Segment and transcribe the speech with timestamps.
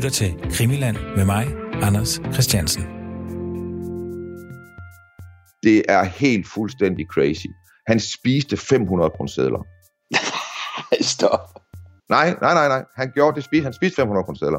[0.00, 1.46] lytter til Krimiland med mig,
[1.82, 2.82] Anders Christiansen.
[5.62, 7.46] Det er helt fuldstændig crazy.
[7.86, 9.64] Han spiste 500 kroner
[11.00, 11.40] Stop.
[12.08, 12.84] Nej, nej, nej, nej.
[12.96, 13.44] Han gjorde det.
[13.44, 14.58] Spiste, han spiste 500 kroner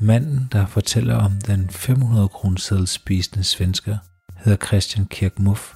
[0.00, 3.98] Manden, der fortæller om den 500 kroner spisende svensker,
[4.36, 5.72] hedder Christian Kirkmuff.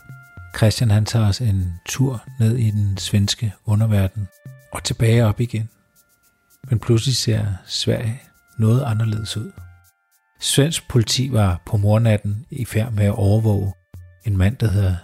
[0.57, 4.29] Christian han tager os en tur ned i den svenske underverden
[4.73, 5.69] og tilbage op igen.
[6.69, 8.23] Men pludselig ser Sverige
[8.59, 9.53] noget anderledes ud.
[10.41, 13.73] Svensk politi var på mornatten i færd med at overvåge
[14.27, 14.97] en mand, der hedder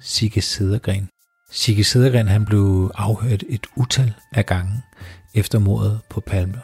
[0.00, 1.08] Sigge Sedergren.
[1.50, 4.82] Sigge Sedergren han blev afhørt et utal af gange
[5.34, 6.60] efter mordet på Palme.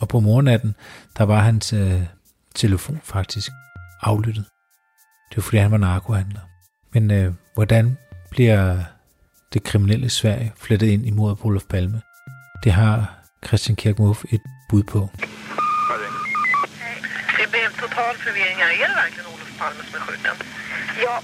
[0.00, 0.74] Og på mornatten,
[1.18, 2.02] der var hans øh,
[2.54, 3.50] telefon faktisk
[4.02, 4.44] aflyttet.
[5.30, 6.40] Det var fordi han var narkohandler.
[6.92, 7.96] Men øh, hvordan
[8.30, 8.82] bliver
[9.52, 12.02] det kriminelle Sverige flettet ind i mordet på Olof Palme?
[12.64, 15.00] Det har Christian Kirkmuff et bud på.
[17.38, 18.70] Det blev en total förvirring här.
[18.82, 20.36] Är det verkligen Olof Palme som är skjuten?
[21.04, 21.14] Ja,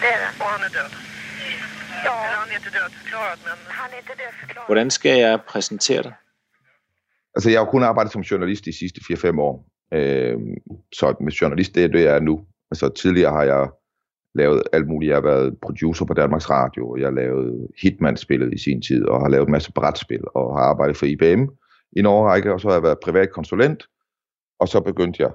[0.00, 0.30] det är det.
[0.42, 0.92] Och han är död?
[2.04, 3.56] Ja, Eller han är inte dödförklarad, men...
[3.68, 4.66] han är inte dödförklarad.
[4.66, 6.14] Hvordan skal jeg præsentere dig?
[7.34, 9.54] Altså, jeg har kun arbejdet som journalist de sidste 4-5 år.
[9.94, 10.36] Øh,
[10.98, 12.34] så med journalist, det er det, jeg er nu.
[12.70, 13.68] Altså, tidligere har jeg
[14.34, 15.08] lavet alt muligt.
[15.08, 19.04] Jeg har været producer på Danmarks Radio, og jeg har lavet Hitman-spillet i sin tid,
[19.04, 21.42] og har lavet en masse brætspil, og har arbejdet for IBM
[21.96, 23.82] i en årrække, og så har jeg været privat konsulent,
[24.60, 25.32] og så begyndte jeg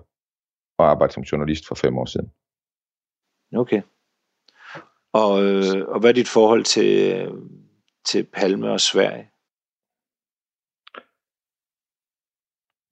[0.79, 2.31] at arbejde som journalist for fem år siden.
[3.55, 3.81] Okay.
[5.13, 7.27] Og, øh, og hvad er dit forhold til,
[8.05, 9.29] til Palme og Sverige?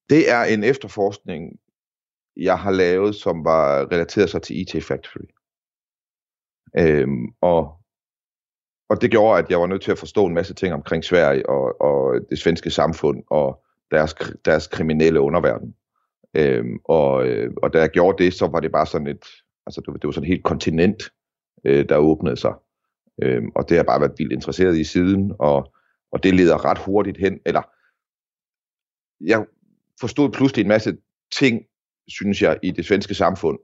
[0.10, 1.60] Det er en efterforskning,
[2.36, 5.28] jeg har lavet, som var relateret sig til IT Factory.
[6.78, 7.78] Øhm, og,
[8.90, 11.50] og det gjorde, at jeg var nødt til at forstå en masse ting omkring Sverige
[11.50, 15.76] og, og det svenske samfund og deres, deres kriminelle underverden.
[16.34, 19.26] Øhm, og, øh, og da jeg gjorde det, så var det bare sådan et,
[19.68, 21.04] altså det var, det var sådan et helt kontinent,
[21.66, 22.54] øh, der åbnede sig.
[23.24, 25.74] Øhm, og det har jeg bare været vildt interesseret i siden, og,
[26.12, 27.62] og det leder ret hurtigt hen, eller
[29.22, 29.46] jeg
[30.00, 30.98] forstod pludselig en masse
[31.40, 31.66] ting,
[32.08, 33.60] synes jeg, i det svenske samfund.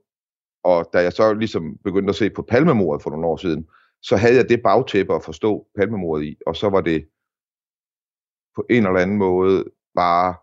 [0.64, 3.66] Og da jeg så ligesom begyndte at se på palmemordet for nogle år siden,
[4.02, 7.08] så havde jeg det bagtæppe at forstå palmemordet i, og så var det
[8.54, 9.64] på en eller anden måde
[9.94, 10.34] bare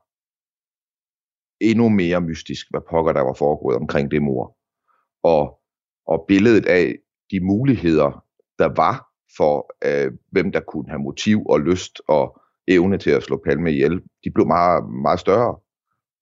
[1.61, 4.57] endnu mere mystisk, hvad pokker der var foregået omkring det mor.
[5.23, 5.59] Og,
[6.07, 6.95] og billedet af
[7.31, 8.25] de muligheder,
[8.59, 13.23] der var for, øh, hvem der kunne have motiv og lyst og evne til at
[13.23, 15.57] slå Palme ihjel, de blev meget, meget større.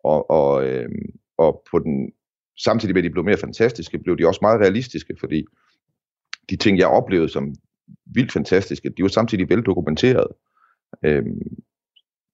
[0.04, 0.90] Og, og, øh,
[1.38, 2.12] og på den,
[2.58, 5.46] samtidig med at de blev mere fantastiske, blev de også meget realistiske, fordi
[6.50, 7.56] de ting, jeg oplevede som
[8.06, 10.28] vildt fantastiske, de var samtidig veldokumenteret.
[11.04, 11.58] Øhm,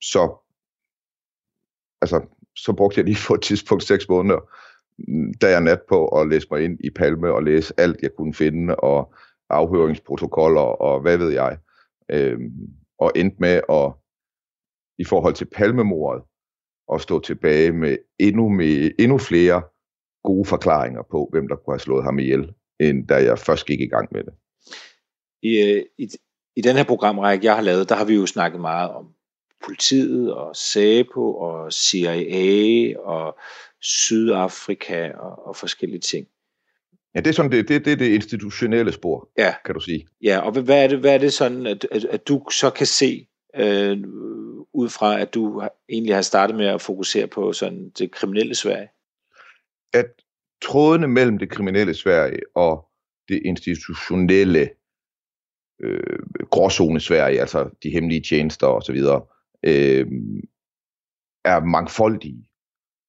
[0.02, 0.44] så
[2.02, 2.22] altså,
[2.56, 4.40] så brugte jeg lige på et tidspunkt seks måneder,
[4.98, 8.12] mm, da jeg nat på at læse mig ind i Palme og læse alt, jeg
[8.18, 9.14] kunne finde, og
[9.50, 11.58] afhøringsprotokoller og hvad ved jeg.
[12.12, 12.52] Øhm,
[12.98, 13.94] og endte med at,
[14.98, 16.24] i forhold til palmemordet,
[16.94, 19.62] at stå tilbage med endnu, med endnu flere
[20.24, 23.82] gode forklaringer på, hvem der kunne have slået ham ihjel, end da jeg først gik
[23.82, 24.34] i gang med det.
[25.42, 26.10] I, øh, i,
[26.56, 29.06] i den her programrække, jeg har lavet, der har vi jo snakket meget om
[29.66, 33.38] politiet og SAPO og CIA og
[33.82, 36.28] Sydafrika og, og forskellige ting.
[37.16, 39.54] Ja, det er sådan det, det, det, det institutionelle spor, Ja.
[39.66, 40.08] kan du sige.
[40.24, 42.88] Ja, og hvad er det, hvad er det sådan, at, at, at du så kan
[42.88, 43.98] se, øh,
[44.74, 48.88] ud fra at du egentlig har startet med at fokusere på sådan det kriminelle Sverige?
[49.94, 50.12] At
[50.64, 52.90] trådene mellem det kriminelle Sverige og
[53.30, 54.70] det institutionelle
[55.84, 56.20] øh,
[56.52, 58.96] gråzone Sverige, altså de hemmelige tjenester osv.,
[59.64, 60.08] øh,
[61.46, 62.50] er mangfoldige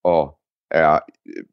[0.05, 0.39] og
[0.71, 1.45] er, øh,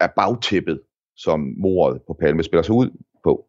[0.00, 0.80] er bagtæppet,
[1.16, 2.90] som mordet på Palme spiller sig ud
[3.24, 3.46] på.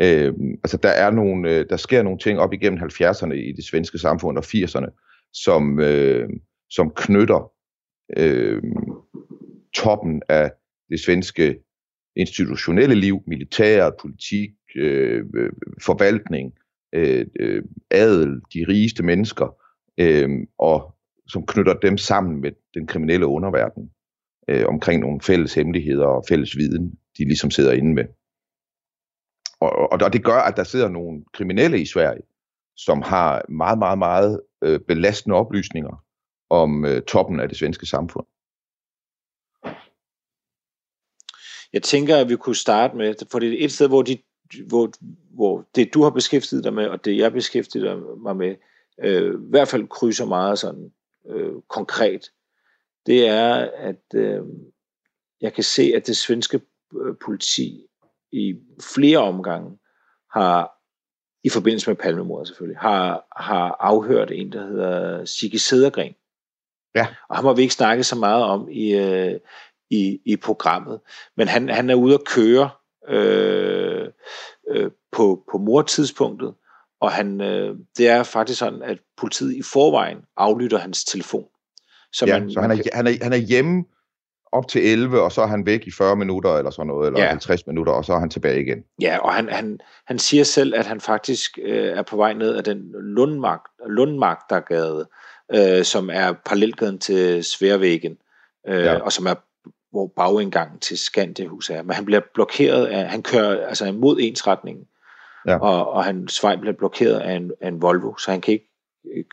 [0.00, 0.34] Øh,
[0.64, 3.98] altså der er nogle, øh, der sker nogle ting op igennem 70'erne i det svenske
[3.98, 4.90] samfund og 80'erne,
[5.32, 6.28] som, øh,
[6.70, 7.52] som knytter
[8.16, 8.62] øh,
[9.76, 10.52] toppen af
[10.90, 11.58] det svenske
[12.16, 15.52] institutionelle liv, militær, politik, øh, øh,
[15.82, 16.52] forvaltning,
[16.94, 19.56] øh, øh, adel, de rigeste mennesker,
[19.98, 20.94] øh, og
[21.28, 23.90] som knytter dem sammen med den kriminelle underverden
[24.48, 28.04] øh, omkring nogle fælles hemmeligheder og fælles viden, de ligesom sidder inde med.
[29.60, 32.22] Og, og, og det gør, at der sidder nogle kriminelle i Sverige,
[32.76, 36.04] som har meget, meget, meget øh, belastende oplysninger
[36.50, 38.26] om øh, toppen af det svenske samfund.
[41.76, 44.18] Jeg tænker, at vi kunne starte med, for det er et sted, hvor, de,
[44.66, 44.92] hvor,
[45.34, 48.56] hvor det du har beskæftiget dig med, og det jeg beskæftiger mig med,
[49.04, 50.92] øh, i hvert fald krydser meget sådan
[51.28, 52.30] øh, konkret,
[53.06, 54.42] det er, at øh,
[55.40, 56.60] jeg kan se, at det svenske
[57.00, 57.86] øh, politi
[58.32, 58.54] i
[58.94, 59.78] flere omgange
[60.32, 60.72] har,
[61.44, 66.14] i forbindelse med palmemordet selvfølgelig, har, har afhørt en, der hedder Sigge Sedergren.
[66.94, 67.06] Ja.
[67.28, 69.40] Og ham har vi ikke snakket så meget om i, øh,
[69.90, 71.00] i, i programmet.
[71.36, 72.70] Men han, han er ude at køre
[73.08, 74.08] øh,
[74.70, 76.54] øh, på, på mortidspunktet,
[77.00, 81.44] og han, øh, det er faktisk sådan, at politiet i forvejen aflytter hans telefon.
[82.12, 83.84] Så, ja, man, så han, er, han, er, han er hjemme
[84.52, 87.20] op til 11, og så er han væk i 40 minutter eller sådan noget, eller
[87.20, 87.28] ja.
[87.28, 88.78] 50 minutter, og så er han tilbage igen.
[89.00, 92.56] Ja, og han, han, han siger selv, at han faktisk øh, er på vej ned
[92.56, 95.08] af den Lundmark, Lundmarktergade,
[95.54, 98.16] øh, som er parallelgaden til Sværvæggen,
[98.68, 98.98] øh, ja.
[98.98, 99.34] og som er
[99.96, 101.82] hvor bagindgangen til Skandiahus er.
[101.82, 104.84] Men han bliver blokeret af, han kører altså imod ensretningen,
[105.46, 105.58] ja.
[105.58, 108.68] og, og hans vej bliver blokeret af en, af en Volvo, så han kan ikke
[109.16, 109.24] øh,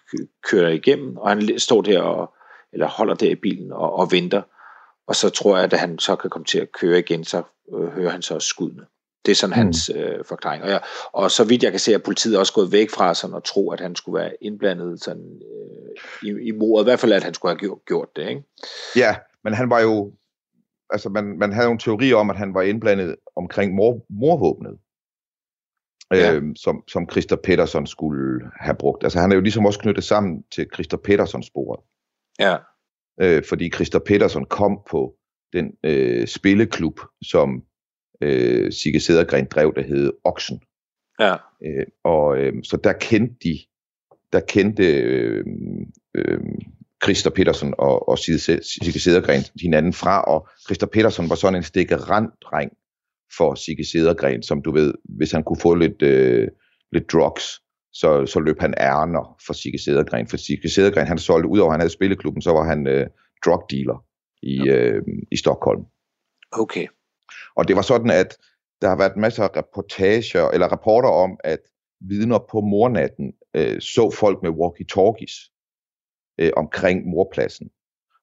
[0.49, 2.33] køre igennem, og han står der og,
[2.73, 4.41] eller holder der i bilen og, og venter,
[5.07, 7.43] og så tror jeg, at han så kan komme til at køre igen, så
[7.73, 8.85] øh, hører han så skuddene.
[9.25, 9.61] Det er sådan mm.
[9.61, 10.63] hans øh, forklaring.
[10.63, 10.81] Og, jeg,
[11.13, 13.71] og så vidt jeg kan se, at politiet også gået væk fra sådan at tro,
[13.71, 16.83] at han skulle være indblandet sådan, øh, i, i mordet.
[16.83, 18.29] I hvert fald, at han skulle have gjort, gjort det.
[18.29, 18.43] Ikke?
[18.95, 20.11] Ja, men han var jo...
[20.93, 24.77] Altså, man, man havde jo en teori om, at han var indblandet omkring mor, morvåbnet.
[26.11, 26.33] Ja.
[26.33, 29.03] Øh, som, som Christer Petersen skulle have brugt.
[29.03, 31.79] Altså han er jo ligesom også knyttet sammen til Christer Petersons sporet.
[32.39, 32.57] Ja.
[33.21, 35.15] Øh, fordi Christer Petersen kom på
[35.53, 37.63] den øh, spilleklub, som
[38.21, 40.61] øh, Sigge Sedergren drev, der hed Oksen.
[41.19, 41.35] Ja.
[41.65, 43.59] Øh, og øh, så der kendte de,
[44.33, 45.45] der kendte øh,
[46.15, 46.39] øh,
[47.03, 52.71] Christer Petersen og, og Sigge Sedergren hinanden fra, og Christer Petersen var sådan en stikkerand-dreng
[53.37, 56.47] for Sigge Sedergren, som du ved, hvis han kunne få lidt, øh,
[56.91, 57.61] lidt drugs,
[57.93, 60.27] så, så løb han ærner for Sigge Sedergren.
[60.27, 63.07] For Sigge Sedergren, han solgte, udover at han havde spilleklubben, så var han øh,
[63.45, 64.05] drug dealer
[64.43, 64.75] i, ja.
[64.75, 65.01] øh,
[65.31, 65.83] i Stockholm.
[66.51, 66.87] Okay.
[67.55, 68.37] Og det var sådan, at
[68.81, 71.59] der har været masser af reportager, eller rapporter om, at
[72.09, 75.52] vidner på mornatten øh, så folk med walkie-talkies
[76.37, 77.69] øh, omkring morpladsen.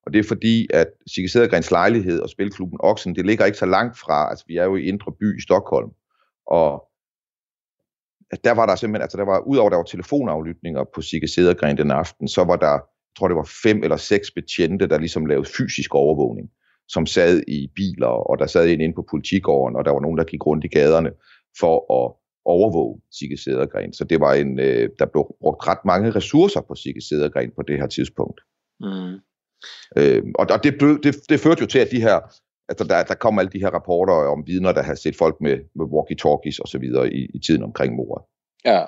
[0.07, 3.67] Og det er fordi, at Sigge Sedergrens lejlighed og spilklubben Oxen, det ligger ikke så
[3.67, 5.91] langt fra, altså vi er jo i Indre By i Stockholm,
[6.47, 6.91] og
[8.45, 11.91] der var der simpelthen, altså der var, udover der var telefonaflytninger på Sigge Sedergren den
[11.91, 15.49] aften, så var der, jeg tror det var fem eller seks betjente, der ligesom lavede
[15.57, 16.51] fysisk overvågning,
[16.89, 20.19] som sad i biler, og der sad en inde på politigården, og der var nogen,
[20.19, 21.11] der gik rundt i gaderne
[21.61, 23.93] for at overvåge Sigge Sedergren.
[23.93, 27.63] Så det var en, øh, der blev brugt ret mange ressourcer på Sigge Sedergren på
[27.63, 28.41] det her tidspunkt.
[28.81, 29.15] Mm.
[29.97, 32.21] Øh, og og det, det, det førte jo til, at de her,
[32.69, 35.57] altså der, der kom alle de her rapporter om vidner, der har set folk med,
[35.75, 38.25] med walkie-talkies og så videre i, i tiden omkring mordet.
[38.65, 38.85] Ja,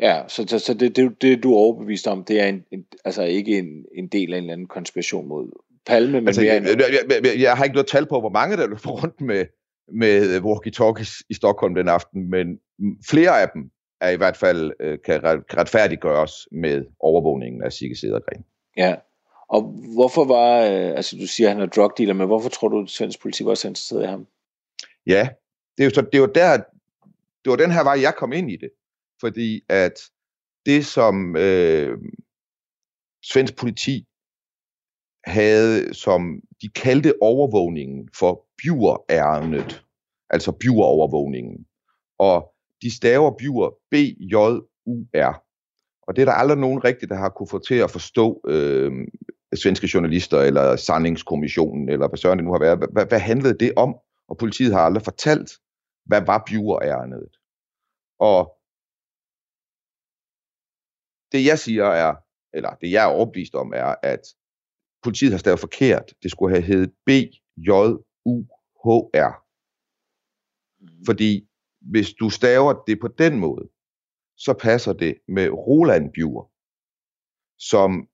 [0.00, 2.84] ja så, så, så det, det, det, du er overbevist om, det er en, en,
[3.04, 5.50] altså ikke en, en del af en eller anden konspiration mod
[5.86, 8.56] Palme, men altså, mere jeg, jeg, jeg, jeg har ikke noget tal på, hvor mange
[8.56, 9.46] der løber rundt med,
[9.94, 12.60] med walkie-talkies i Stockholm den aften, men
[13.08, 18.44] flere af dem er i hvert fald øh, kan retfærdiggøres med overvågningen af Sigge Sedergren.
[18.76, 18.94] Ja,
[19.48, 19.62] og
[19.94, 22.82] hvorfor var, øh, altså du siger, at han er drug dealer, men hvorfor tror du,
[22.82, 24.26] at svensk politi var så interesseret i ham?
[25.06, 25.28] Ja,
[25.76, 26.56] det er jo, så, det var der,
[27.44, 28.70] det var den her vej, jeg kom ind i det.
[29.20, 30.00] Fordi at
[30.66, 31.98] det, som øh,
[33.22, 34.06] svensk politi
[35.24, 39.84] havde, som de kaldte overvågningen for bjuerærendet,
[40.30, 41.66] altså bjurovervågningen.
[42.18, 45.42] Og de staver bjur B-J-U-R.
[46.02, 48.92] Og det er der aldrig nogen rigtigt, der har kunne få til at forstå øh,
[49.54, 52.78] svenske journalister, eller sandingskommissionen, eller hvad søren det nu har været.
[52.92, 53.96] Hvad, hvad handlede det om?
[54.28, 55.50] Og politiet har aldrig fortalt,
[56.06, 57.36] hvad var bjuerærendet.
[58.18, 58.40] Og
[61.32, 62.14] det jeg siger er,
[62.52, 64.20] eller det jeg er overbevist om, er, at
[65.02, 66.14] politiet har stavet forkert.
[66.22, 67.32] Det skulle have heddet B-J-U-H-R.
[70.80, 71.04] Mm.
[71.06, 71.48] Fordi
[71.80, 73.68] hvis du staver det på den måde,
[74.36, 76.52] så passer det med Roland Bjur,
[77.58, 78.08] som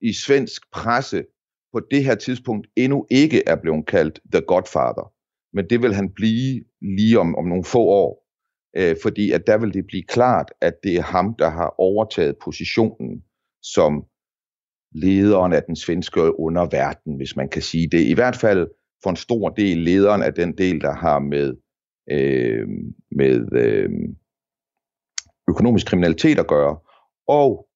[0.00, 1.24] i svensk presse
[1.72, 5.12] på det her tidspunkt endnu ikke er blevet kaldt The Godfather.
[5.52, 8.26] Men det vil han blive lige om, om nogle få år,
[8.76, 12.36] øh, fordi at der vil det blive klart, at det er ham, der har overtaget
[12.44, 13.24] positionen
[13.62, 14.04] som
[14.96, 18.00] lederen af den svenske underverden, hvis man kan sige det.
[18.00, 18.68] I hvert fald
[19.02, 21.56] for en stor del lederen af den del, der har med,
[22.10, 22.68] øh,
[23.10, 23.90] med øh,
[25.48, 26.78] økonomisk kriminalitet at gøre,
[27.28, 27.68] og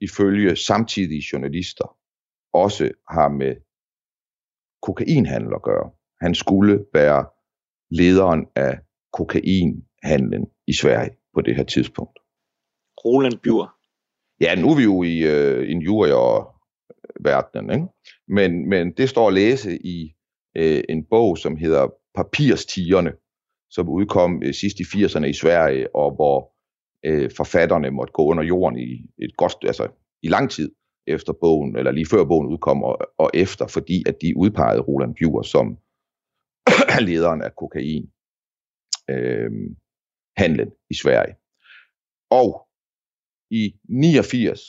[0.00, 1.96] ifølge samtidige journalister
[2.52, 3.54] også har med
[4.82, 5.90] kokainhandel at gøre.
[6.20, 7.26] Han skulle være
[7.90, 8.78] lederen af
[9.12, 12.18] kokainhandlen i Sverige på det her tidspunkt.
[13.04, 13.75] Roland Bjur.
[14.40, 17.86] Ja, nu er vi jo i øh, en jurier-verdenen, ikke?
[18.28, 20.14] Men, men det står at læse i
[20.56, 23.12] øh, en bog, som hedder Papirstierne,
[23.70, 26.52] som udkom øh, sidst i 80'erne i Sverige, og hvor
[27.04, 29.88] øh, forfatterne måtte gå under jorden i et godt, altså
[30.22, 30.72] i lang tid
[31.06, 35.14] efter bogen, eller lige før bogen udkom, og, og efter, fordi at de udpegede Roland
[35.14, 35.78] Bjur som
[37.08, 38.10] lederen af kokain
[39.10, 39.50] øh,
[40.36, 41.34] handlen i Sverige.
[42.30, 42.65] Og
[43.50, 44.60] i 89,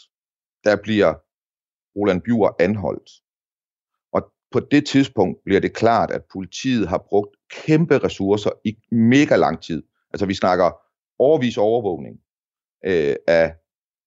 [0.64, 1.14] der bliver
[1.96, 3.10] Roland Bjur anholdt.
[4.14, 9.36] Og på det tidspunkt bliver det klart, at politiet har brugt kæmpe ressourcer i mega
[9.36, 9.84] lang tid.
[10.14, 10.72] Altså vi snakker
[11.20, 12.20] overvis overvågning
[12.86, 13.56] øh, af,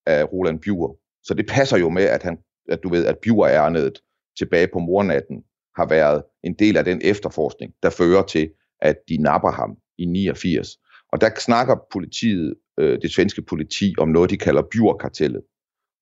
[0.06, 0.98] af Roland Bjur.
[1.22, 4.02] Så det passer jo med, at, han, at du ved, at Bjur ærnet
[4.38, 5.44] tilbage på mornatten
[5.76, 8.50] har været en del af den efterforskning, der fører til,
[8.80, 10.68] at de napper ham i 89.
[11.12, 15.42] Og der snakker politiet, øh, det svenske politi, om noget, de kalder Bjurkartellet.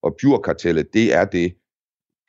[0.03, 1.57] Og Bjurkartellet, det er det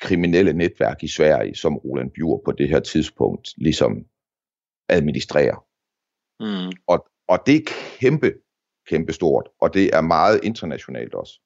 [0.02, 4.06] kriminelle netværk i Sverige, som Roland Bjur på det her tidspunkt ligesom
[4.90, 5.66] administrerer.
[6.40, 6.72] Mm.
[6.88, 8.34] Og, og det er kæmpe,
[8.88, 11.42] kæmpe stort, og det er meget internationalt også.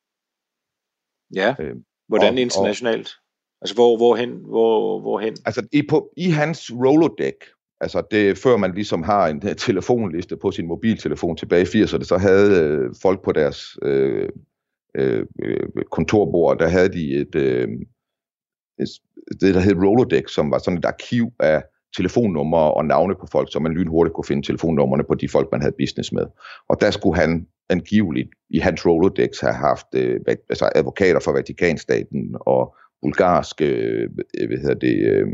[1.36, 1.76] Ja, øh,
[2.08, 3.08] hvordan og, internationalt?
[3.08, 5.34] Og, altså hvor, hvorhen, hvor, hvorhen?
[5.46, 7.36] Altså i, på, i hans Rolodex,
[7.84, 12.04] altså det, før man ligesom har en øh, telefonliste på sin mobiltelefon tilbage i 80'erne,
[12.04, 14.30] så havde øh, folk på deres øh,
[14.96, 17.68] øh, øh, kontorbord, der havde de et, øh,
[18.80, 18.90] et,
[19.42, 21.64] det, der hed Rolodex, som var sådan et arkiv af
[21.98, 25.62] telefonnumre og navne på folk, så man lynhurtigt kunne finde telefonnummerne på de folk, man
[25.62, 26.26] havde business med.
[26.70, 32.36] Og der skulle han angiveligt i hans Rolodex have haft øh, altså advokater fra Vatikanstaten
[32.40, 34.10] og bulgarske, øh,
[34.48, 35.28] hvad hedder det, øh,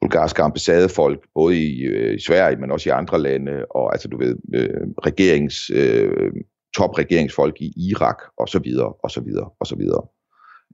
[0.00, 4.18] bulgarske ambassadefolk, både i, øh, i Sverige, men også i andre lande, og altså du
[4.18, 6.32] ved, øh, regerings, øh,
[6.76, 10.02] topregeringsfolk i Irak, og så videre, og så videre, og så videre.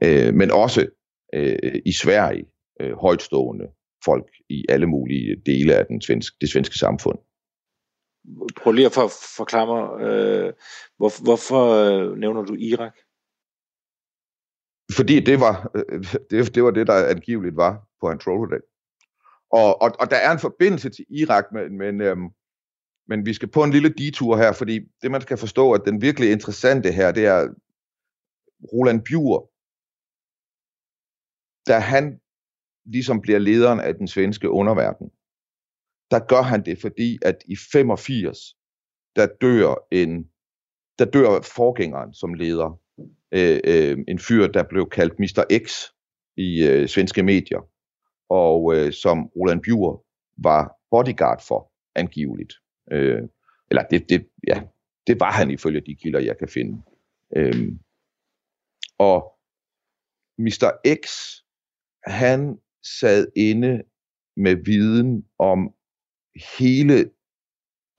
[0.04, 0.86] Øh, men også
[1.34, 2.44] øh, i Sverige,
[2.80, 3.66] øh, højtstående
[4.04, 7.18] folk i alle mulige dele af den svenske, det svenske samfund.
[8.56, 10.52] Prøv lige at for, forklare mig, øh,
[10.96, 12.96] hvor, hvorfor øh, nævner du Irak?
[14.96, 18.73] Fordi det var, øh, det, det var det, der angiveligt var på hans Rolodex.
[19.50, 22.28] Og, og, og der er en forbindelse til Irak, men, men, øhm,
[23.08, 26.02] men vi skal på en lille detur her, fordi det man skal forstå, at den
[26.02, 27.48] virkelig interessante her, det er
[28.72, 29.50] Roland Bjur,
[31.66, 32.20] da han
[32.84, 35.10] ligesom bliver lederen af den svenske underverden,
[36.10, 38.38] der gør han det, fordi at i 85,
[39.16, 40.24] der dør en,
[40.98, 42.80] der dør forgængeren som leder,
[43.32, 45.44] øh, øh, en fyr, der blev kaldt Mr.
[45.66, 45.72] X
[46.36, 47.68] i øh, svenske medier,
[48.34, 50.04] og øh, som Roland Bjur
[50.36, 52.54] var bodyguard for, angiveligt.
[52.92, 53.22] Øh,
[53.70, 54.62] eller det, det, ja,
[55.06, 56.82] det var han ifølge de kilder, jeg kan finde.
[57.36, 57.72] Øh,
[58.98, 59.38] og
[60.38, 60.70] Mr.
[61.04, 61.08] X,
[62.06, 62.58] han
[63.00, 63.82] sad inde
[64.36, 65.74] med viden om
[66.58, 67.10] hele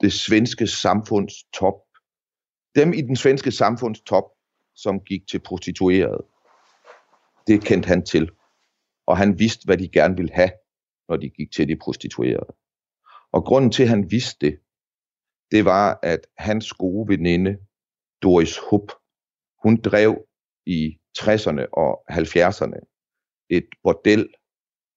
[0.02, 1.76] det svenske samfunds top.
[2.76, 4.24] Dem i den svenske samfunds top,
[4.76, 6.26] som gik til prostituerede.
[7.48, 8.30] Det kendte han til.
[9.08, 10.52] Og han vidste, hvad de gerne ville have,
[11.10, 12.56] når de gik til de prostituerede.
[13.32, 14.60] Og grunden til, at han vidste det,
[15.52, 17.58] det var, at hans gode veninde,
[18.22, 18.92] Doris Hub,
[19.64, 20.28] hun drev
[20.66, 22.80] i 60'erne og 70'erne
[23.50, 24.34] et bordel,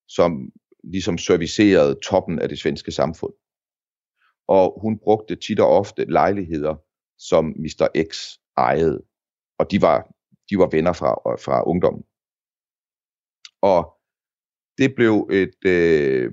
[0.09, 0.53] som
[0.85, 3.33] ligesom servicerede toppen af det svenske samfund.
[4.49, 6.77] Og hun brugte tit og ofte lejligheder,
[7.19, 7.89] som Mr.
[8.11, 9.05] X ejede.
[9.59, 10.13] Og de var,
[10.51, 11.11] de var venner fra,
[11.45, 12.05] fra ungdommen.
[13.63, 13.98] Og
[14.79, 16.33] det blev, et, øh,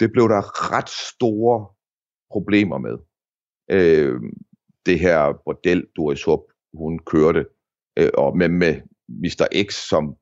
[0.00, 1.66] det blev der ret store
[2.30, 2.96] problemer med.
[3.70, 4.20] Øh,
[4.86, 6.40] det her bordel, Doris Hup,
[6.74, 7.46] hun kørte,
[7.98, 8.74] øh, og med, med
[9.08, 9.64] Mr.
[9.68, 10.16] X som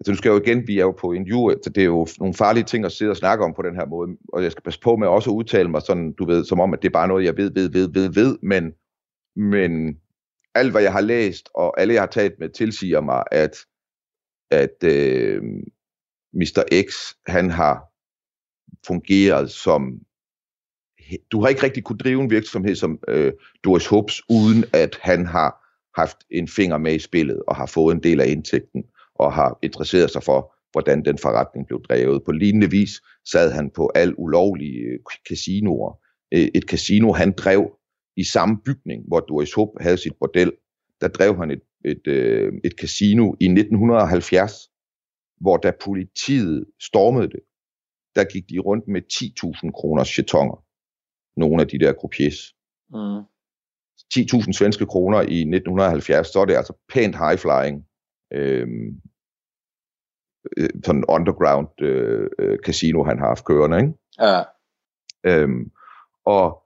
[0.00, 2.06] Altså nu skal jeg jo igen, vi er jo på interview, så det er jo
[2.18, 4.62] nogle farlige ting at sidde og snakke om på den her måde, og jeg skal
[4.62, 6.92] passe på med også at udtale mig sådan, du ved, som om, at det er
[6.92, 8.72] bare noget, jeg ved, ved, ved, ved, ved, men,
[9.50, 10.00] men
[10.54, 13.56] alt, hvad jeg har læst, og alle, jeg har talt med, tilsiger mig, at,
[14.50, 15.42] at øh,
[16.36, 16.84] Mr.
[16.88, 16.94] X,
[17.26, 17.74] han har
[18.86, 20.00] fungeret som,
[21.32, 23.32] du har ikke rigtig kunne drive en virksomhed som øh,
[23.64, 25.66] Doris Hobbs, uden at han har
[26.00, 29.58] haft en finger med i spillet, og har fået en del af indtægten og har
[29.62, 32.24] interesseret sig for, hvordan den forretning blev drevet.
[32.24, 32.90] På lignende vis
[33.30, 35.98] sad han på al ulovlige øh, casinoer.
[36.34, 37.70] Øh, et casino, han drev
[38.16, 40.52] i samme bygning, hvor Doris Hope havde sit bordel.
[41.00, 44.52] Der drev han et, et, øh, et casino i 1970,
[45.40, 47.40] hvor da politiet stormede det,
[48.14, 50.64] der gik de rundt med 10.000 kroners chetonger.
[51.36, 52.54] Nogle af de der croupiers.
[52.90, 53.22] Mm.
[54.14, 57.86] 10.000 svenske kroner i 1970, så er det altså pænt high flying.
[58.32, 58.68] Øh,
[60.56, 63.92] øh, sådan underground øh, øh, casino, han har haft kørende, ikke?
[64.20, 64.42] Ja.
[65.24, 65.70] Øhm,
[66.24, 66.62] og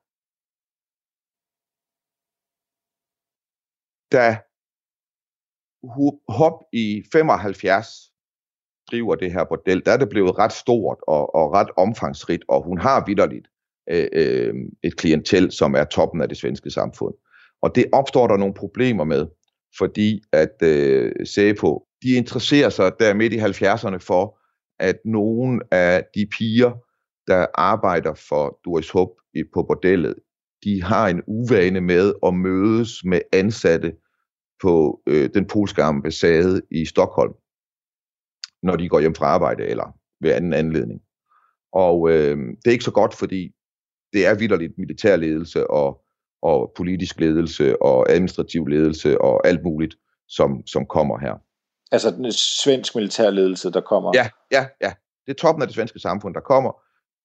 [4.13, 4.43] da
[6.29, 8.10] Hop i 75
[8.91, 12.65] driver det her bordel, der er det blevet ret stort og, og ret omfangsrigt, og
[12.65, 13.47] hun har vidderligt
[13.91, 17.15] øh, øh, et klientel, som er toppen af det svenske samfund.
[17.63, 19.27] Og det opstår der nogle problemer med,
[19.79, 24.39] fordi at øh, på, de interesserer sig der midt i 70'erne for,
[24.79, 26.73] at nogle af de piger,
[27.27, 29.09] der arbejder for Doris Hub
[29.55, 30.15] på bordellet,
[30.65, 33.93] de har en uvane med at mødes med ansatte
[34.63, 37.33] på øh, den polske ambassade i Stockholm,
[38.63, 41.01] når de går hjem fra arbejde eller ved anden anledning.
[41.73, 43.51] Og øh, det er ikke så godt, fordi
[44.13, 46.01] det er vidderligt militærledelse og,
[46.43, 49.97] og politisk ledelse og administrativ ledelse og alt muligt,
[50.29, 51.35] som, som kommer her.
[51.93, 54.13] Altså den svensk militærledelse, der kommer?
[54.15, 54.93] Ja, ja, ja.
[55.27, 56.73] Det er toppen af det svenske samfund, der kommer.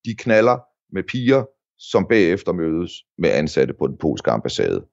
[0.06, 0.58] De knaller
[0.94, 1.44] med piger,
[1.78, 4.86] som bagefter mødes med ansatte på den polske ambassade.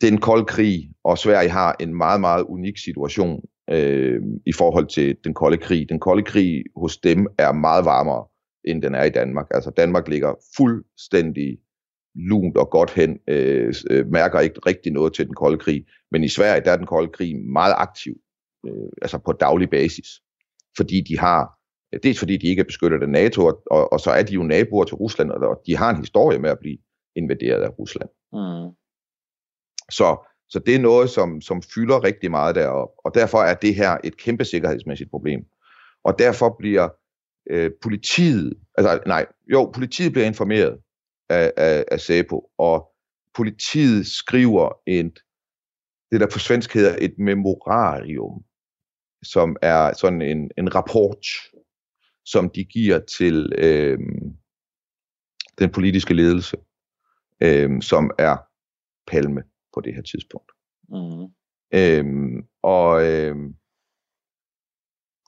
[0.00, 3.40] Det er en kold krig, og Sverige har en meget, meget unik situation
[3.70, 5.88] øh, i forhold til den kolde krig.
[5.88, 8.26] Den kolde krig hos dem er meget varmere,
[8.64, 9.46] end den er i Danmark.
[9.50, 11.58] Altså Danmark ligger fuldstændig
[12.14, 15.84] lunt og godt hen, øh, øh, mærker ikke rigtig noget til den kolde krig.
[16.10, 18.14] Men i Sverige, der er den kolde krig meget aktiv,
[18.66, 20.08] øh, altså på daglig basis.
[20.76, 21.58] Fordi de har,
[22.02, 24.42] dels fordi de ikke er beskyttet af NATO, og, og, og så er de jo
[24.42, 26.78] naboer til Rusland, og de har en historie med at blive
[27.16, 28.08] invaderet af Rusland.
[28.32, 28.74] Mm.
[29.90, 30.08] Så,
[30.50, 33.98] så det er noget, som, som fylder rigtig meget deroppe, og derfor er det her
[34.04, 35.40] et kæmpe sikkerhedsmæssigt problem.
[36.04, 36.88] Og derfor bliver
[37.50, 40.78] øh, politiet, altså nej, jo, politiet bliver informeret
[41.28, 42.88] af, af, af SEPO, og
[43.34, 45.18] politiet skriver et,
[46.10, 48.44] det der på svensk hedder et memorarium,
[49.22, 51.26] som er sådan en, en rapport,
[52.24, 53.98] som de giver til øh,
[55.58, 56.56] den politiske ledelse,
[57.42, 58.36] øh, som er
[59.06, 59.42] Palme
[59.78, 60.50] på det her tidspunkt.
[60.88, 61.24] Mm.
[61.78, 63.48] Øhm, og øhm,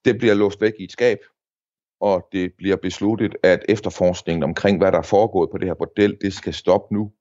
[0.04, 1.18] det bliver låst væk i et skab,
[2.00, 6.18] og det bliver besluttet, at efterforskningen omkring, hvad der er foregået på det her bordel,
[6.20, 7.12] det skal stoppe nu.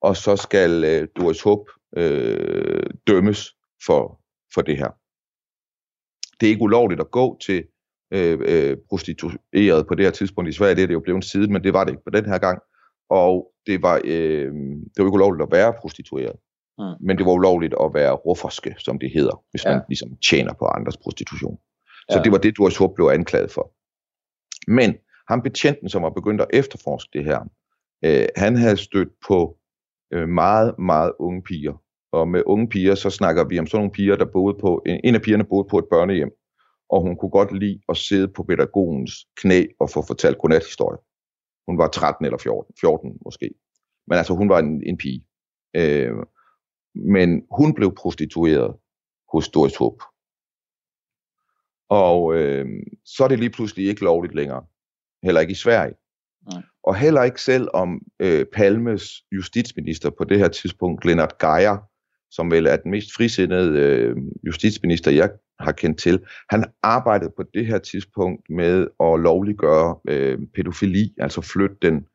[0.00, 4.20] Og så skal øh, Doris Håb øh, dømmes for,
[4.54, 4.90] for det her.
[6.40, 7.64] Det er ikke ulovligt at gå til
[8.12, 10.74] øh, øh, prostitueret på det her tidspunkt i Sverige.
[10.74, 12.58] Det er det jo blevet siden, men det var det ikke på den her gang.
[13.12, 14.52] Og det var, øh,
[14.92, 16.36] det var ikke ulovligt at være prostitueret.
[16.78, 17.06] Mm.
[17.06, 19.70] Men det var ulovligt at være rufferske, som det hedder, hvis ja.
[19.70, 21.58] man ligesom tjener på andres prostitution.
[22.10, 22.22] Så ja.
[22.22, 23.72] det var det, Doris Håb blev anklaget for.
[24.70, 24.94] Men
[25.28, 27.40] ham betjenten, som var begyndt at efterforske det her,
[28.04, 29.56] øh, han havde stødt på
[30.12, 31.82] øh, meget, meget unge piger.
[32.12, 35.00] Og med unge piger, så snakker vi om sådan nogle piger, der boede på, en,
[35.04, 36.30] en af pigerne boede på et børnehjem,
[36.88, 40.98] og hun kunne godt lide at sidde på pædagogens knæ og få fortalt godnathistorie.
[41.68, 43.50] Hun var 13 eller 14, 14 måske.
[44.06, 45.26] Men altså, hun var en, en pige.
[45.76, 46.12] Øh,
[46.94, 48.76] men hun blev prostitueret
[49.32, 50.02] hos Doris Håb.
[51.88, 52.66] Og øh,
[53.04, 54.64] så er det lige pludselig ikke lovligt længere.
[55.22, 55.94] Heller ikke i Sverige.
[56.52, 56.62] Nej.
[56.82, 61.78] Og heller ikke selv om øh, Palmes justitsminister på det her tidspunkt, Lennart Geier,
[62.32, 64.16] som vel er den mest frisindede øh,
[64.46, 70.38] justitsminister, jeg har kendt til, han arbejdede på det her tidspunkt med at lovliggøre øh,
[70.54, 72.06] pædofili, altså flytte den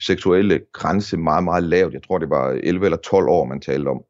[0.00, 1.94] seksuelle grænse meget, meget lavt.
[1.94, 4.02] Jeg tror, det var 11 eller 12 år, man talte om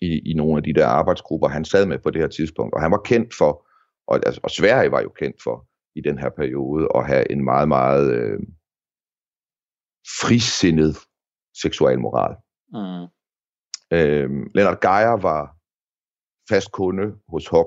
[0.00, 2.74] i, i nogle af de der arbejdsgrupper, han sad med på det her tidspunkt.
[2.74, 3.66] Og han var kendt for,
[4.06, 7.44] og, altså, og Sverige var jo kendt for i den her periode, at have en
[7.44, 8.40] meget, meget øh,
[10.22, 10.96] frisindet
[11.62, 12.36] seksualmoral.
[12.72, 13.13] Mm.
[13.92, 15.56] Øhm, Leonard Geier var
[16.48, 17.66] fast kunde hos Hop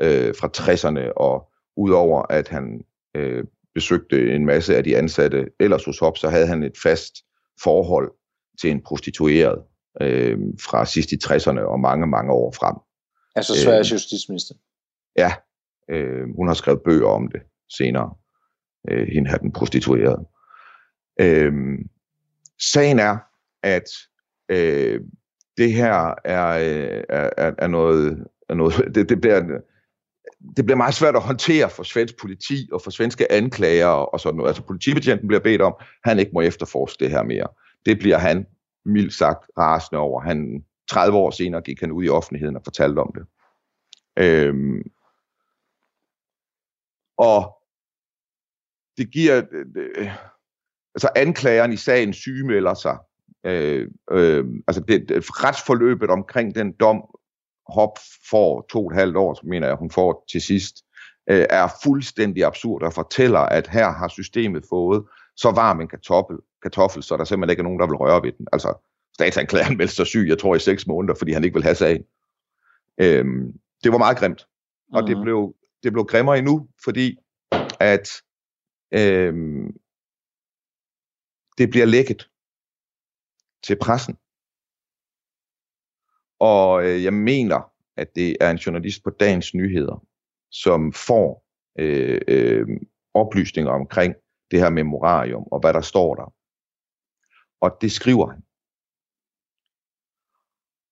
[0.00, 5.84] øh, fra 60'erne, og udover at han øh, besøgte en masse af de ansatte ellers
[5.84, 7.14] hos Hop, så havde han et fast
[7.62, 8.12] forhold
[8.60, 9.62] til en prostitueret
[10.00, 12.76] øh, fra sidst i 60'erne og mange, mange år frem.
[13.36, 14.54] Altså Sveriges øh, justitsminister?
[15.16, 15.32] Ja,
[15.90, 17.42] øh, hun har skrevet bøger om det
[17.76, 18.14] senere.
[18.90, 20.26] Øh, hende her den prostituerede.
[21.20, 21.52] Øh,
[22.72, 23.18] sagen er,
[23.62, 23.88] at
[24.48, 25.00] øh,
[25.56, 29.40] det her er, øh, er, er, er noget, er noget det, det, bliver,
[30.56, 34.36] det bliver meget svært at håndtere for svensk politi og for svenske anklager og sådan
[34.36, 34.48] noget.
[34.48, 37.46] Altså politibetjenten bliver bedt om, at han ikke må efterforske det her mere.
[37.86, 38.46] Det bliver han
[38.84, 40.20] mildt sagt rasende over.
[40.20, 43.26] Han, 30 år senere gik han ud i offentligheden og fortalte om det.
[44.18, 44.82] Øhm,
[47.18, 47.58] og
[48.96, 50.10] det giver, øh, øh
[50.94, 52.98] altså anklageren i sagen sygemelder sig
[53.46, 57.02] Øh, øh, altså det, det, retsforløbet omkring den dom,
[57.68, 57.98] Hop
[58.30, 60.76] får to og et halvt år, mener jeg, hun får til sidst,
[61.30, 65.04] øh, er fuldstændig absurd og fortæller, at her har systemet fået
[65.36, 68.32] så varm en kartoffel, kartoffel, så der simpelthen ikke er nogen, der vil røre ved
[68.32, 68.46] den.
[68.52, 71.74] Altså, statsanklageren meldte sig syg, jeg tror i seks måneder, fordi han ikke vil have
[71.74, 72.04] sagen.
[73.00, 73.52] Øhm,
[73.84, 74.46] det var meget grimt.
[74.92, 75.22] Og det, Mhm.
[75.22, 77.16] blev, det blev grimmere endnu, fordi
[77.80, 78.08] at
[78.94, 79.76] øhm,
[81.58, 82.28] det bliver lækket
[83.62, 84.16] til pressen.
[86.38, 90.04] Og øh, jeg mener, at det er en journalist på Dagens Nyheder,
[90.50, 91.44] som får
[91.78, 92.66] øh, øh,
[93.14, 94.14] oplysninger omkring
[94.50, 96.34] det her memorarium, og hvad der står der.
[97.60, 98.42] Og det skriver han.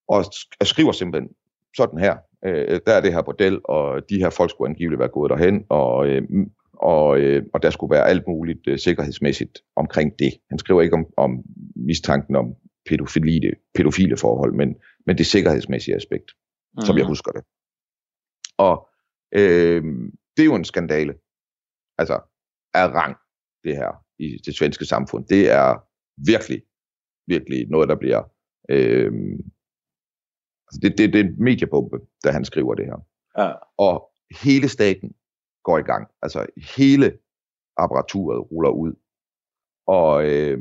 [0.08, 1.34] Og sk- skriver simpelthen
[1.76, 2.18] sådan her.
[2.44, 5.30] Øh, øh, der er det her bordel, og de her folk skulle angiveligt være gået
[5.30, 6.22] derhen, og, øh,
[6.80, 10.32] og, øh, og der skulle være alt muligt øh, sikkerhedsmæssigt omkring det.
[10.50, 11.42] Han skriver ikke om, om
[11.76, 12.54] mistanken om
[12.88, 16.30] pædofile, pædofile forhold, men, men det sikkerhedsmæssige aspekt,
[16.76, 16.82] mm.
[16.82, 17.44] som jeg husker det.
[18.58, 18.88] Og
[19.34, 19.82] øh,
[20.36, 21.14] det er jo en skandale.
[21.98, 22.20] Altså,
[22.74, 23.16] af rang,
[23.64, 25.26] det her i det svenske samfund.
[25.26, 25.84] Det er
[26.26, 26.62] virkelig,
[27.26, 28.22] virkelig noget, der bliver...
[28.70, 29.12] Øh,
[30.66, 33.06] altså det, det, det er en mediebombe, da han skriver det her.
[33.38, 33.52] Ja.
[33.78, 34.10] Og
[34.42, 35.14] hele staten
[35.64, 36.08] går i gang.
[36.22, 36.46] Altså
[36.76, 37.18] hele
[37.76, 38.92] apparaturet ruller ud.
[39.86, 40.58] Og, øh,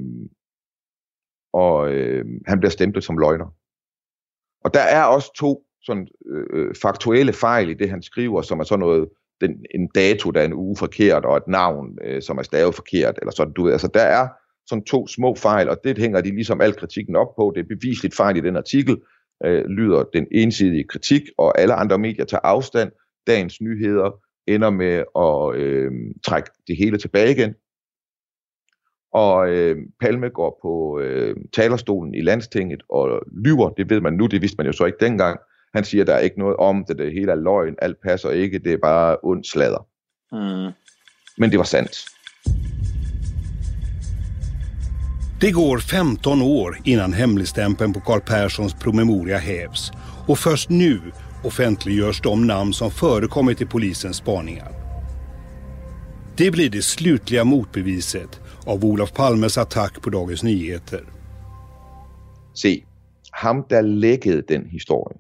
[1.54, 3.56] og øh, han bliver stemplet som løgner.
[4.66, 8.60] Og der er også to sådan, øh, øh, faktuelle fejl i det, han skriver, som
[8.60, 9.10] er sådan noget,
[9.42, 12.76] den, en dato, der er en uge forkert, og et navn, øh, som er stavet
[12.76, 14.28] forkert, eller sådan, du ved, altså der er
[14.68, 17.76] sådan to små fejl, og det hænger de ligesom al kritikken op på, det er
[17.76, 18.98] bevisligt fejl i den artikel,
[19.46, 22.92] øh, lyder den ensidige kritik, og alle andre medier tager afstand,
[23.28, 24.12] dagens nyheder
[24.56, 25.92] ender med at øh,
[26.24, 27.54] trække det hele tilbage igen,
[29.14, 34.26] og øh, Palme går på øh, talerstolen i landstinget og lyver, det ved man nu,
[34.26, 35.40] det vidste man jo så ikke dengang,
[35.74, 38.60] han siger, der er ikke noget om det, det hele er løgn, alt passer ikke,
[38.60, 39.88] det er bare ond sladder.
[40.32, 40.74] Mm.
[41.38, 42.06] Men det var sandt.
[45.42, 49.92] Det går 15 år innan hemligstämpeln på Carl Perssons promemoria hävs
[50.28, 51.02] och först nu
[51.44, 54.72] offentliggörs de namn som förekommit i polisens spaningar.
[56.38, 61.04] Det blir det slutliga motbeviset av Olof Palmes attack på Dagens Nyheter.
[62.54, 62.86] Se,
[63.32, 65.18] ham der lækkede den historie,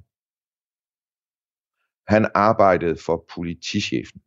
[2.08, 4.22] han arbejdede for politichefen.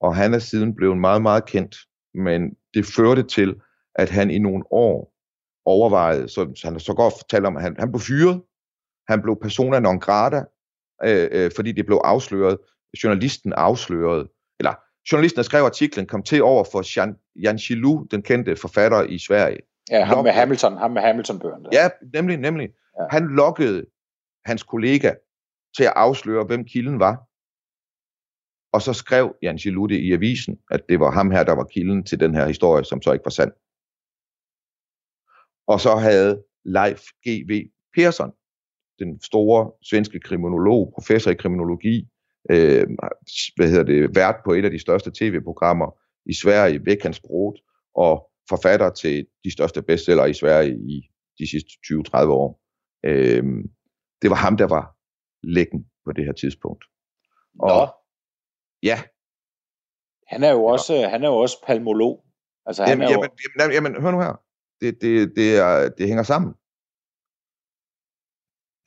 [0.00, 1.76] Og han er siden blevet meget, meget kendt,
[2.14, 3.60] men det førte til,
[3.94, 5.12] at han i nogle år
[5.64, 8.42] overvejede, så han så godt fortalte om, at han, han blev fyret,
[9.08, 10.44] han blev persona non grata,
[11.04, 12.58] øh, øh, fordi det blev afsløret,
[13.04, 14.74] journalisten afslørede, eller
[15.12, 19.18] journalisten, der skrev artiklen, kom til over for Jan, Jan Chilou, den kendte forfatter i
[19.18, 19.58] Sverige.
[19.90, 21.68] Ja, ham med Lok- Hamilton, ham med Hamilton-bøgerne.
[21.72, 22.68] Ja, nemlig, nemlig.
[23.00, 23.06] Ja.
[23.10, 23.86] Han lokkede
[24.44, 25.14] hans kollega
[25.76, 27.26] til at afsløre, hvem kilden var.
[28.72, 32.04] Og så skrev Jan Gilude i avisen, at det var ham her, der var kilden
[32.04, 33.52] til den her historie, som så ikke var sand.
[35.66, 37.70] Og så havde Leif G.V.
[37.94, 38.32] Persson,
[39.00, 42.08] den store svenske kriminolog, professor i kriminologi,
[42.50, 42.86] øh,
[43.56, 47.58] hvad hedder det, vært på et af de største tv-programmer i Sverige, Veckans Brot,
[47.94, 52.60] og forfatter til de største bestseller i Sverige i de sidste 20-30 år.
[53.06, 53.44] Øh,
[54.22, 54.96] det var ham, der var
[55.42, 56.84] lækken på det her tidspunkt.
[57.54, 57.94] Nå, Og
[58.82, 58.98] ja,
[60.26, 62.24] han er jo også, han er jo også palmolog.
[62.66, 63.22] Altså, han jamen, er jo,
[63.58, 64.40] jamen, jamen, jamen, hør nu her.
[64.80, 66.54] Det, det, det, er, det hænger sammen.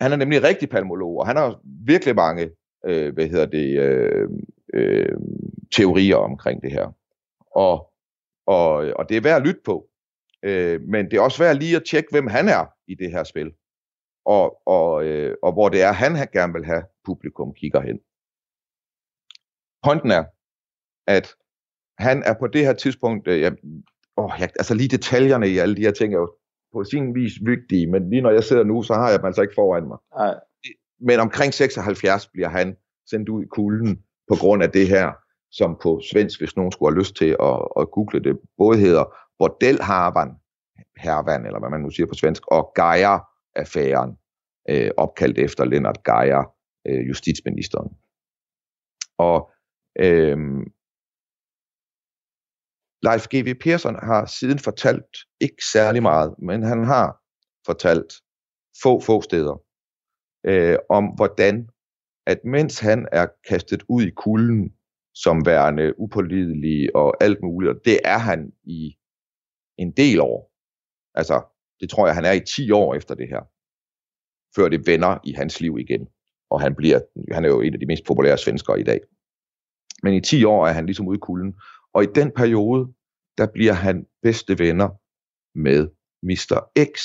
[0.04, 2.50] Han er nemlig rigtig palmolog, og han har virkelig mange
[2.86, 4.30] øh, hvad hedder det, øh,
[4.74, 5.18] øh,
[5.72, 6.96] teorier omkring det her.
[7.56, 7.94] Og,
[8.46, 9.89] og, og det er værd at lytte på.
[10.44, 13.24] Øh, men det er også værd lige at tjekke, hvem han er i det her
[13.24, 13.52] spil.
[14.26, 18.00] Og, og, øh, og hvor det er, han gerne vil have publikum kigger hen.
[19.84, 20.24] Pointen er,
[21.08, 21.36] at
[21.98, 23.56] han er på det her tidspunkt, øh, jeg,
[24.18, 26.36] åh, jeg, altså lige detaljerne i alle de her ting er jo
[26.74, 29.42] på sin vis vigtige, men lige når jeg sidder nu, så har jeg dem altså
[29.42, 29.98] ikke foran mig.
[30.18, 30.36] nej,
[31.00, 32.78] Men omkring 76 bliver han
[33.10, 35.12] sendt ud i kulden på grund af det her,
[35.52, 39.06] som på svensk, hvis nogen skulle have lyst til at, at google det, både hedder
[39.40, 40.32] Bordelharvan,
[40.98, 44.12] hervan, eller hvad man nu siger på svensk, og Geyer-affæren,
[44.70, 46.44] øh, opkaldt efter Lennart Geyer,
[46.88, 47.90] øh, justitsministeren.
[49.18, 49.52] Og
[50.00, 50.38] øh,
[53.04, 53.54] Leif G.V.
[53.60, 57.22] Persson har siden fortalt ikke særlig meget, men han har
[57.66, 58.13] fortalt
[58.84, 59.62] få, få steder
[60.46, 61.70] øh, om, hvordan
[62.26, 64.74] at mens han er kastet ud i kulden
[65.16, 68.98] som værende upålidelig og alt muligt, og det er han i
[69.78, 70.52] en del år.
[71.16, 71.42] Altså,
[71.80, 73.42] Det tror jeg, han er i 10 år efter det her.
[74.56, 76.08] Før det vender i hans liv igen.
[76.50, 77.00] Og han, bliver,
[77.32, 79.00] han er jo en af de mest populære svenskere i dag.
[80.04, 81.56] Men i 10 år er han ligesom ude i kulden.
[81.94, 82.94] Og i den periode,
[83.38, 84.90] der bliver han bedste venner
[85.66, 85.82] med
[86.30, 86.58] Mr.
[86.92, 86.96] X.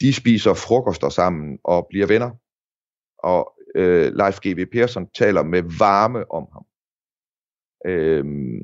[0.00, 2.30] De spiser frokoster sammen og bliver venner.
[3.18, 3.40] Og
[3.74, 4.66] øh, Leif G.V.
[4.72, 6.64] Persson taler med varme om ham.
[7.90, 8.60] Øhm,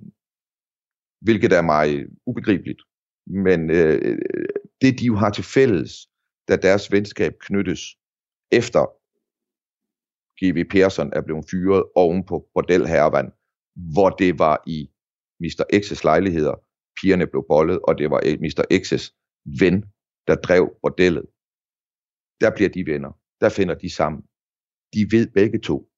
[1.20, 2.82] hvilket er mig ubegribeligt.
[3.26, 4.48] Men øh, øh,
[4.80, 5.92] det de jo har til fælles,
[6.48, 7.80] da deres venskab knyttes
[8.52, 8.80] efter
[10.38, 10.64] G.V.
[10.70, 13.32] Persson er blevet fyret oven på bordelhervan,
[13.92, 14.90] hvor det var i
[15.40, 15.64] Mr.
[15.74, 16.54] X's lejligheder,
[17.00, 18.62] pigerne blev bollet, og det var Mr.
[18.82, 19.04] X's
[19.60, 19.76] ven,
[20.26, 21.26] der drev bordellet.
[22.40, 23.12] Der bliver de venner.
[23.40, 24.22] Der finder de sammen.
[24.94, 25.90] De ved begge to,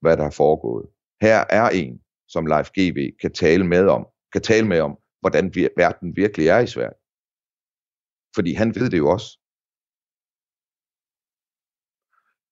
[0.00, 0.86] hvad der er foregået.
[1.20, 5.44] Her er en, som Leif GV kan tale med om, kan tale med om, hvordan
[5.76, 6.98] verden virkelig er i Sverige.
[8.36, 9.28] Fordi han ved det jo også.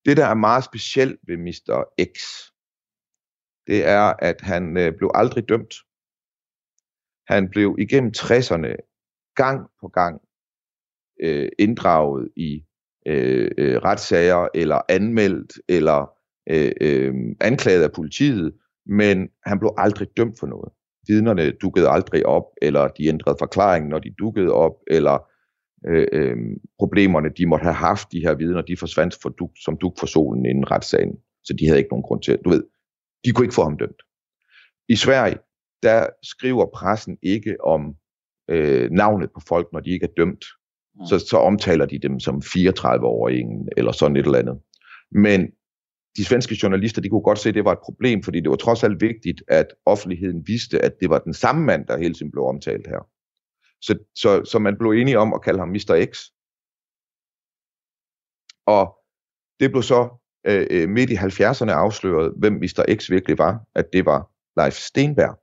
[0.05, 1.85] Det, der er meget specielt ved Mr.
[2.15, 2.19] X,
[3.67, 5.75] det er, at han øh, blev aldrig dømt.
[7.29, 8.77] Han blev igennem 60'erne
[9.35, 10.21] gang på gang
[11.21, 12.65] øh, inddraget i
[13.07, 16.11] øh, øh, retssager, eller anmeldt, eller
[16.51, 18.55] øh, øh, anklaget af politiet,
[18.87, 20.73] men han blev aldrig dømt for noget.
[21.09, 25.32] Vidnerne dukkede aldrig op, eller de ændrede forklaringen, når de dukkede op, eller
[25.88, 26.37] øh, øh,
[26.79, 30.07] problemerne, de måtte have haft, de her vidner, de forsvandt for duk, som duk for
[30.07, 31.16] solen inden retssagen.
[31.45, 32.64] Så de havde ikke nogen grund til, du ved,
[33.25, 34.03] de kunne ikke få ham dømt.
[34.88, 35.37] I Sverige,
[35.83, 37.95] der skriver pressen ikke om
[38.51, 40.45] øh, navnet på folk, når de ikke er dømt.
[40.95, 41.07] Mm.
[41.07, 44.59] Så, så omtaler de dem som 34-åringen, eller sådan et eller andet.
[45.11, 45.51] Men
[46.16, 48.57] de svenske journalister, de kunne godt se, at det var et problem, fordi det var
[48.57, 52.33] trods alt vigtigt, at offentligheden vidste, at det var den samme mand, der hele tiden
[52.33, 53.07] blev omtalt her.
[53.83, 56.07] Så, så, så man blev enige om at kalde ham Mr.
[56.12, 56.12] X.
[58.66, 58.85] Og
[59.61, 60.01] det blev så
[60.47, 62.97] øh, øh midt i 70'erne afsløret, hvem Mr.
[62.99, 64.21] X virkelig var, at det var
[64.61, 65.38] Leif Stenberg.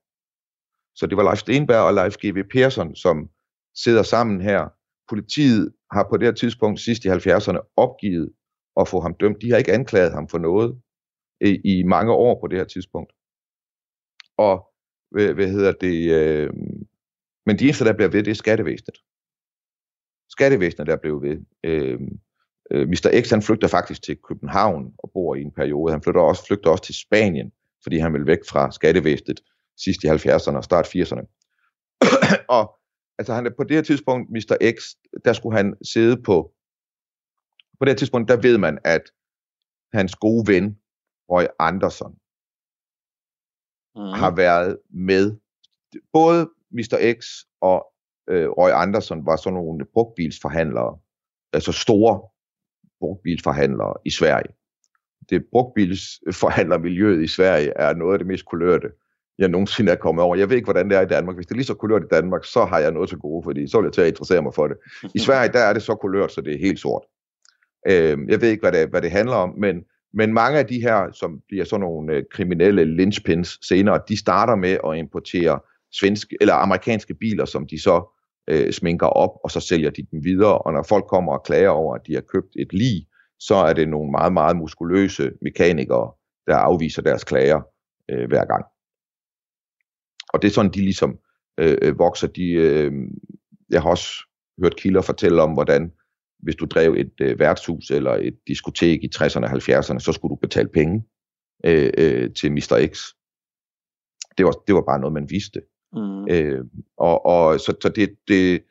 [0.95, 2.43] Så det var Leif Stenberg og Leif G.V.
[2.53, 3.29] Persson, som
[3.75, 4.69] sidder sammen her.
[5.09, 8.33] Politiet har på det her tidspunkt sidst i 70'erne opgivet
[8.79, 9.41] at få ham dømt.
[9.41, 10.81] De har ikke anklaget ham for noget
[11.41, 13.13] i, i mange år på det her tidspunkt.
[14.37, 14.69] Og
[15.11, 16.11] hvad, hvad hedder det?
[16.11, 16.49] Øh,
[17.45, 18.97] men de eneste, der bliver ved, det er skattevæsenet.
[20.29, 21.37] Skattevæsenet, der blev ved.
[21.63, 21.99] Øh,
[22.71, 23.21] øh, Mr.
[23.23, 25.91] X, han flygter faktisk til København og bor i en periode.
[25.91, 27.51] Han flytter også, flygter også til Spanien,
[27.83, 29.39] fordi han vil væk fra skattevæsenet
[29.77, 31.25] sidst i 70'erne og start 80'erne.
[32.57, 32.79] og
[33.17, 34.73] altså han er på det her tidspunkt, Mr.
[34.77, 34.83] X,
[35.25, 36.53] der skulle han sidde på,
[37.79, 39.03] på det her tidspunkt, der ved man, at
[39.93, 40.79] hans gode ven,
[41.31, 42.11] Roy Anderson,
[43.95, 44.19] mm.
[44.21, 45.37] har været med,
[46.13, 47.13] både Mr.
[47.19, 47.25] X
[47.61, 47.85] og
[48.29, 50.97] øh, Roy Anderson var sådan nogle brugtbilsforhandlere,
[51.53, 52.21] altså store
[52.99, 54.53] brugtbilsforhandlere i Sverige.
[55.29, 58.89] Det brugtbilsforhandlermiljøet i Sverige er noget af det mest kulørte,
[59.39, 60.35] jeg nogensinde er kommet over.
[60.35, 61.35] Jeg ved ikke, hvordan det er i Danmark.
[61.35, 63.67] Hvis det er lige så kulørt i Danmark, så har jeg noget til gode, fordi
[63.67, 64.77] så vil jeg til at interessere mig for det.
[65.15, 67.03] I Sverige, der er det så kulørt, så det er helt sort.
[67.87, 70.81] Øh, jeg ved ikke, hvad det, hvad det handler om, men, men mange af de
[70.81, 75.59] her, som bliver sådan nogle øh, kriminelle lynchpins senere, de starter med at importere
[75.91, 78.17] svenske eller amerikanske biler, som de så
[78.49, 80.57] øh, sminker op, og så sælger de dem videre.
[80.57, 83.07] Og når folk kommer og klager over, at de har købt et lig,
[83.39, 86.11] så er det nogle meget, meget muskuløse mekanikere,
[86.47, 87.61] der afviser deres klager
[88.11, 88.65] øh, hver gang.
[90.33, 91.19] Og det er sådan, de ligesom
[91.59, 92.27] øh, øh vokser.
[92.27, 92.91] De, øh,
[93.69, 94.09] jeg har også
[94.63, 95.91] hørt kilder fortælle om, hvordan
[96.39, 100.29] hvis du drev et øh, værtshus eller et diskotek i 60'erne og 70'erne, så skulle
[100.29, 101.03] du betale penge
[101.65, 102.87] øh, øh, til Mr.
[102.93, 102.99] X.
[104.37, 105.61] Det var, det var bare noget, man vidste.
[105.93, 106.27] Mm.
[106.29, 106.65] Øh,
[106.97, 108.63] og, og så, så det, det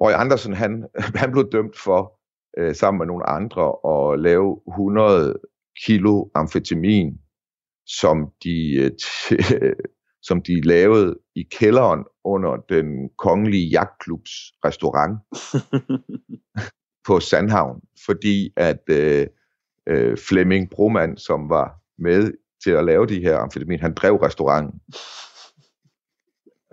[0.00, 0.86] Roy Andersen, han,
[1.22, 2.20] han blev dømt for,
[2.58, 5.38] øh, sammen med nogle andre, at lave 100
[5.86, 7.18] kilo amfetamin,
[7.86, 8.90] som de, øh,
[10.28, 14.30] som de lavede i kælderen under den kongelige jagtklubs
[14.64, 15.18] restaurant
[17.06, 19.26] på Sandhavn, fordi at øh,
[19.86, 22.32] øh, Flemming Broman, som var med
[22.64, 24.80] til at lave de her amfetamin, han drev restauranten.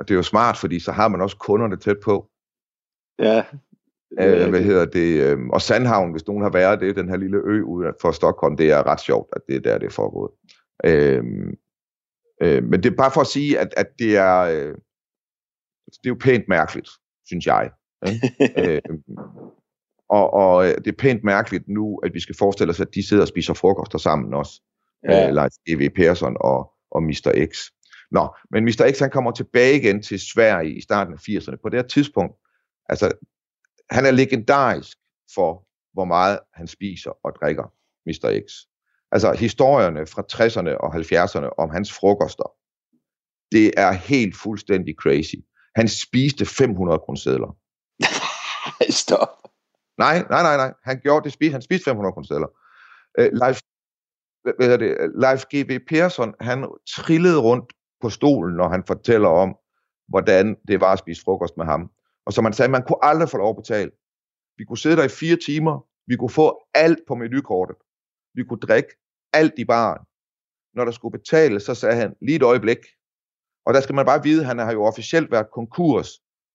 [0.02, 2.30] Og det er jo smart, fordi så har man også kunderne tæt på.
[3.20, 3.44] Ja.
[4.20, 5.24] Øh, hvad hedder det?
[5.24, 8.58] Øh, og Sandhavn, hvis nogen har været det, den her lille ø ude for Stockholm,
[8.58, 10.32] det er ret sjovt, at det er der, det er foregået.
[10.86, 11.24] Øh,
[12.42, 14.76] øh, men det er bare for at sige, at, at det er øh,
[15.86, 16.90] det er jo pænt mærkeligt,
[17.26, 17.72] synes jeg.
[18.58, 18.82] øh,
[20.10, 23.24] og, og det er pænt mærkeligt nu, at vi skal forestille os, at de sidder
[23.24, 24.62] og spiser frokoster sammen også.
[25.10, 25.28] Ja.
[25.28, 25.90] Øh, Leif E.V.
[25.96, 27.48] Persson og, og Mr.
[27.54, 27.72] X.
[28.12, 28.92] Nå, men Mr.
[28.96, 31.56] X han kommer tilbage igen til Sverige i starten af 80'erne.
[31.56, 32.36] På det her tidspunkt,
[32.90, 33.12] altså,
[33.90, 34.98] han er legendarisk
[35.36, 37.74] for, hvor meget han spiser og drikker,
[38.06, 38.42] Mr.
[38.48, 38.52] X.
[39.12, 42.52] Altså, historierne fra 60'erne og 70'erne om hans frokoster,
[43.52, 45.36] det er helt fuldstændig crazy.
[45.76, 47.56] Han spiste 500 kroner
[49.04, 49.28] Stop.
[49.98, 50.74] Nej, nej, nej, nej.
[50.84, 51.34] Han gjorde det.
[51.34, 52.48] Spiste, han spiste 500 kroner
[53.20, 53.60] Uh, Leif,
[54.44, 55.12] hvad det?
[55.16, 55.80] Leif G.V.
[55.88, 59.56] Persson, han trillede rundt på stolen, når han fortæller om,
[60.08, 61.92] hvordan det var at spise frokost med ham.
[62.26, 63.92] Og som han sagde, man kunne aldrig få lov at betale.
[64.58, 65.86] Vi kunne sidde der i fire timer.
[66.08, 67.76] Vi kunne få alt på menukortet.
[68.34, 68.90] Vi kunne drikke
[69.34, 70.06] alt i baren.
[70.74, 72.78] Når der skulle betale, så sagde han lige et øjeblik.
[73.66, 76.10] Og der skal man bare vide, at han har jo officielt været konkurs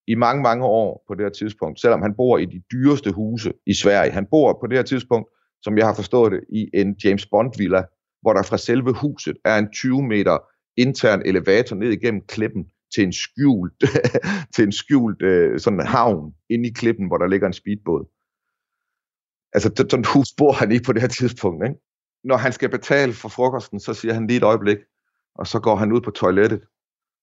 [0.06, 3.52] i mange, mange år på det her tidspunkt, selvom han bor i de dyreste huse
[3.66, 4.10] i Sverige.
[4.10, 5.28] Han bor på det her tidspunkt,
[5.62, 7.82] som jeg har forstået det, i en James Bond-villa,
[8.22, 10.38] hvor der fra selve huset er en 20 meter
[10.76, 13.84] intern elevator ned igennem klippen til en skjult,
[14.54, 18.04] til en skjult øh, sådan havn inde i klippen, hvor der ligger en speedbåd.
[19.52, 21.64] Altså, sådan et hus bor han i på det her tidspunkt.
[21.64, 21.80] Ikke?
[22.24, 24.78] Når han skal betale for frokosten, så siger han lige et øjeblik,
[25.34, 26.60] og så går han ud på toilettet,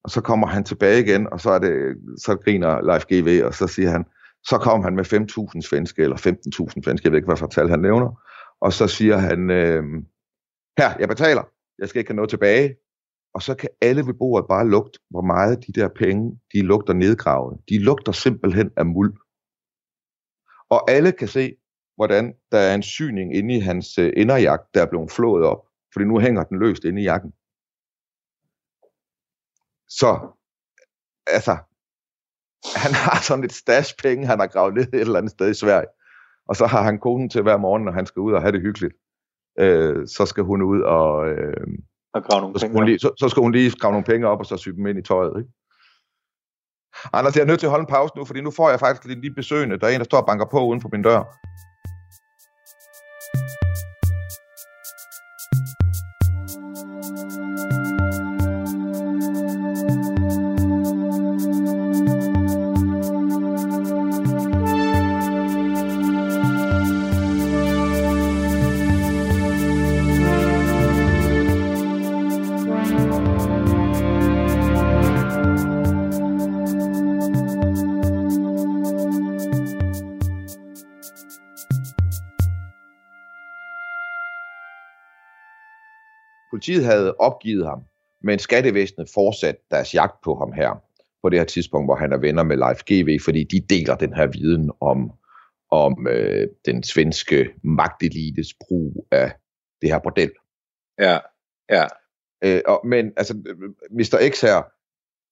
[0.03, 3.53] og så kommer han tilbage igen, og så, er det, så griner Leif GV, og
[3.53, 4.05] så siger han,
[4.43, 7.69] så kom han med 5.000 svenske, eller 15.000 svenske, jeg ved ikke, hvad for tal
[7.69, 8.21] han nævner,
[8.61, 9.83] og så siger han, øh,
[10.77, 11.43] her, jeg betaler,
[11.79, 12.75] jeg skal ikke have noget tilbage,
[13.33, 16.93] og så kan alle ved bordet bare lugte, hvor meget de der penge, de lugter
[16.93, 17.59] nedgravet.
[17.69, 19.13] De lugter simpelthen af muld.
[20.69, 21.55] Og alle kan se,
[21.95, 25.67] hvordan der er en syning inde i hans øh, inderjagt, der er blevet flået op,
[25.93, 27.31] fordi nu hænger den løst inde i jakken.
[29.87, 30.11] Så,
[31.27, 31.57] altså,
[32.83, 35.53] han har sådan et stash penge, han har gravet ned et eller andet sted i
[35.53, 35.87] Sverige.
[36.47, 38.61] Og så har han konen til hver morgen, når han skal ud og have det
[38.61, 38.93] hyggeligt.
[39.59, 41.29] Øh, så skal hun ud og...
[41.29, 41.67] Øh,
[42.13, 42.77] og grave nogle så, penge.
[42.79, 44.87] hun lige, så, så skal hun lige skrave nogle penge op, og så sy dem
[44.87, 45.33] ind i tøjet.
[45.39, 45.51] Ikke?
[47.13, 49.05] Anders, jeg er nødt til at holde en pause nu, fordi nu får jeg faktisk
[49.05, 49.79] lige lige besøgende.
[49.79, 51.23] Der er en, der står og banker på uden for min dør.
[86.53, 87.83] Politiet havde opgivet ham,
[88.21, 90.83] men skattevæsenet fortsatte deres jagt på ham her,
[91.23, 94.13] på det her tidspunkt, hvor han er venner med Leif GV, fordi de deler den
[94.13, 95.11] her viden om,
[95.71, 99.31] om øh, den svenske magtelites brug af
[99.81, 100.31] det her bordel.
[100.99, 101.19] Ja,
[101.69, 101.85] ja.
[102.43, 103.33] Øh, og, men altså,
[103.91, 104.29] Mr.
[104.33, 104.61] X her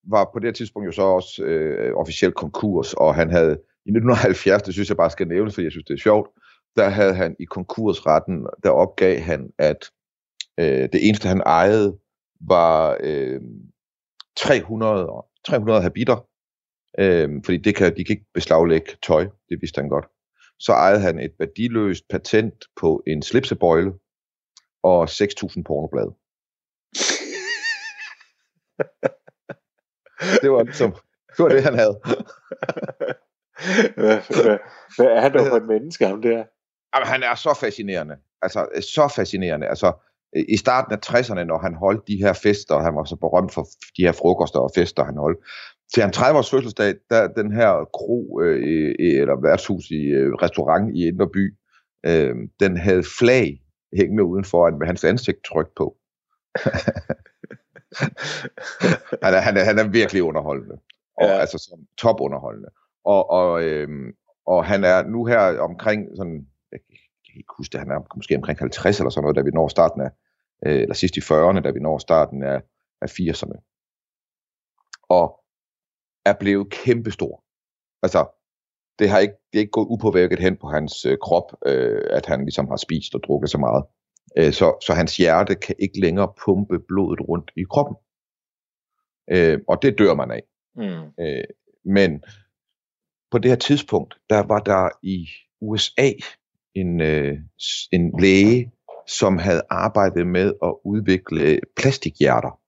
[0.10, 3.52] var på det her tidspunkt jo så også øh, officielt konkurs, og han havde
[3.86, 6.30] i 1970, det synes jeg bare skal nævnes, fordi jeg synes, det er sjovt,
[6.76, 9.92] der havde han i konkursretten, der opgav han, at
[10.62, 11.97] øh, det eneste, han ejede,
[12.41, 13.41] var øh,
[14.38, 15.08] 300,
[15.45, 16.28] 300 habiter,
[17.00, 20.06] øh, fordi det kan, de kan ikke beslaglægge tøj, det vidste han godt.
[20.60, 23.93] Så ejede han et værdiløst patent på en slipsebøjle
[24.84, 26.12] og 6.000 pornoblade.
[30.41, 30.91] Det var ligesom,
[31.38, 32.02] det var det, han havde.
[33.95, 34.58] hvad, hvad,
[34.95, 36.45] hvad er han dog for et menneske, ham der?
[36.95, 38.17] Jamen, han er så fascinerende.
[38.41, 39.67] Altså, så fascinerende.
[39.67, 39.93] Altså,
[40.50, 43.54] i starten af 60'erne, når han holdt de her fester, og han var så berømt
[43.54, 43.67] for
[43.98, 45.39] de her frokoster og fester, han holdt.
[45.94, 50.96] Til han 30 års fødselsdag, der den her kro, øh, eller værtshus i øh, restaurant
[50.96, 51.56] i Indre By,
[52.06, 53.62] øh, den havde flag
[53.98, 55.96] hængende udenfor, med hans ansigt trykt på.
[59.24, 60.76] han, er, han, er, han er virkelig underholdende.
[61.17, 61.39] Og, Ja.
[61.39, 62.70] Altså som topunderholdende.
[63.06, 64.13] Og, og, øhm,
[64.46, 66.48] og han er nu her omkring sådan,
[67.32, 69.67] kan ikke huske det, han er måske omkring 50 eller sådan noget, da vi når
[69.67, 70.12] starten af,
[70.65, 72.62] øh, eller sidst i 40'erne, da vi når starten af,
[73.02, 73.58] af 80'erne.
[75.10, 75.25] Og
[76.25, 77.44] er blevet kæmpestor.
[78.04, 78.21] Altså,
[79.00, 82.25] det har ikke, det er ikke gået upåvirket hen på hans øh, krop, øh, at
[82.25, 83.84] han ligesom har spist og drukket så meget.
[84.38, 87.96] Øh, så, så hans hjerte kan ikke længere pumpe blodet rundt i kroppen.
[89.32, 90.44] Øh, og det dør man af.
[90.75, 91.23] Mm.
[91.23, 91.44] Øh,
[91.86, 92.23] men
[93.32, 95.27] på det her tidspunkt, der var der i
[95.62, 96.10] USA
[96.76, 97.38] en, øh,
[97.92, 98.72] en læge,
[99.08, 102.60] som havde arbejdet med at udvikle plastikhjerter.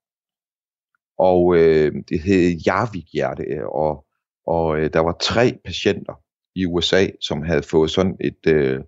[1.17, 4.05] Og øh, det hed Jarvik-hjerte, øh, og,
[4.47, 6.13] og øh, der var tre patienter
[6.55, 8.79] i USA, som havde fået sådan et, øh,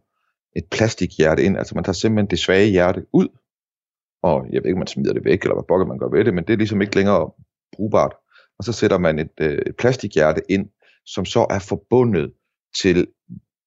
[0.55, 1.57] et plastikhjerte ind.
[1.57, 3.27] Altså man tager simpelthen det svage hjerte ud,
[4.23, 6.25] og jeg ved ikke, om man smider det væk, eller hvad pokker man gør ved
[6.25, 7.31] det, men det er ligesom ikke længere
[7.75, 8.13] brugbart.
[8.57, 10.69] Og så sætter man et, øh, et plastikhjerte ind,
[11.05, 12.33] som så er forbundet
[12.81, 13.07] til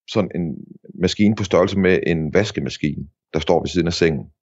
[0.08, 0.56] sådan en
[1.00, 4.32] maskine på størrelse med en vaskemaskine, der står ved siden af sengen,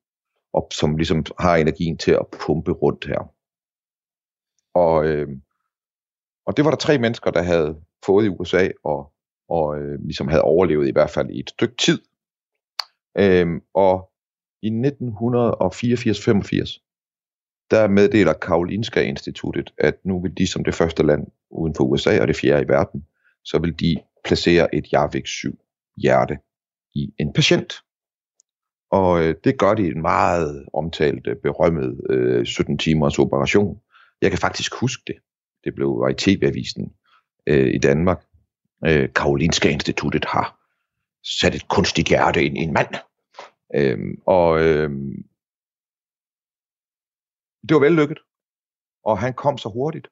[0.53, 3.33] og som ligesom har energien til at pumpe rundt her.
[4.75, 5.29] Og, øh,
[6.47, 9.13] og det var der tre mennesker, der havde fået i USA, og,
[9.49, 12.01] og øh, ligesom havde overlevet i hvert fald i et stykke tid.
[13.19, 14.11] Øh, og
[14.63, 14.73] i 1984-85,
[17.71, 22.21] der meddeler Karolinska Instituttet, at nu vil de som det første land uden for USA
[22.21, 23.07] og det fjerde i verden,
[23.45, 23.97] så vil de
[24.27, 25.59] placere et Jarvik 7
[25.97, 26.39] hjerte
[26.95, 27.73] i en patient.
[28.91, 33.81] Og øh, det gør de i en meget omtalt, øh, berømmet øh, 17 timers operation.
[34.23, 35.17] Jeg kan faktisk huske det.
[35.65, 36.93] Det blev var i tv-avisen
[37.47, 38.25] øh, i Danmark.
[38.87, 40.61] Øh, Karolinska Instituttet har
[41.41, 42.95] sat et kunstigt hjerte ind i en mand.
[43.75, 44.91] Øh, og øh,
[47.69, 48.19] det var vellykket.
[49.05, 50.09] Og han kom så hurtigt.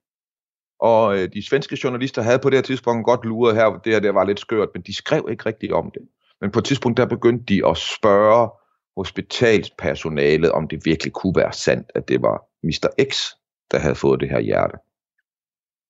[0.81, 4.01] Og øh, de svenske journalister havde på det her tidspunkt godt luret her, det her
[4.01, 6.03] det var lidt skørt, men de skrev ikke rigtigt om det.
[6.41, 8.51] Men på et tidspunkt der begyndte de at spørge
[8.97, 12.89] hospitalspersonalet, om det virkelig kunne være sandt, at det var Mr.
[13.11, 13.31] X,
[13.71, 14.77] der havde fået det her hjerte.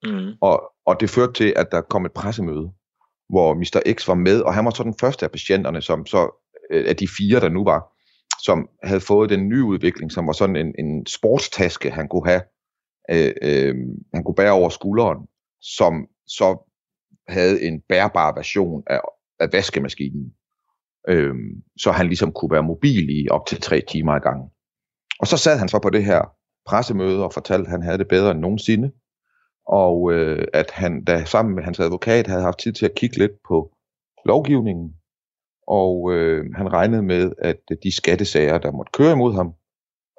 [0.03, 0.32] Mm.
[0.41, 2.70] Og, og det førte til, at der kom et pressemøde,
[3.28, 3.93] hvor Mr.
[3.93, 6.97] X var med, og han var så den første af patienterne, som så øh, af
[6.97, 7.95] de fire, der nu var,
[8.43, 12.43] som havde fået den nye udvikling, som var sådan en, en sportstaske, han kunne have,
[13.11, 13.75] øh, øh,
[14.15, 15.19] han kunne bære over skulderen,
[15.61, 16.71] som så
[17.29, 19.01] havde en bærbar version af,
[19.41, 20.35] af vaskemaskinen,
[21.09, 21.35] øh,
[21.79, 24.49] så han ligesom kunne være mobil i op til tre timer ad gangen.
[25.21, 26.35] Og så sad han så på det her
[26.67, 28.93] pressemøde og fortalte, at han havde det bedre end nogensinde,
[29.67, 33.19] og øh, at han da sammen med hans advokat havde haft tid til at kigge
[33.19, 33.77] lidt på
[34.25, 34.95] lovgivningen,
[35.67, 39.55] og øh, han regnede med, at de skattesager, der måtte køre imod ham,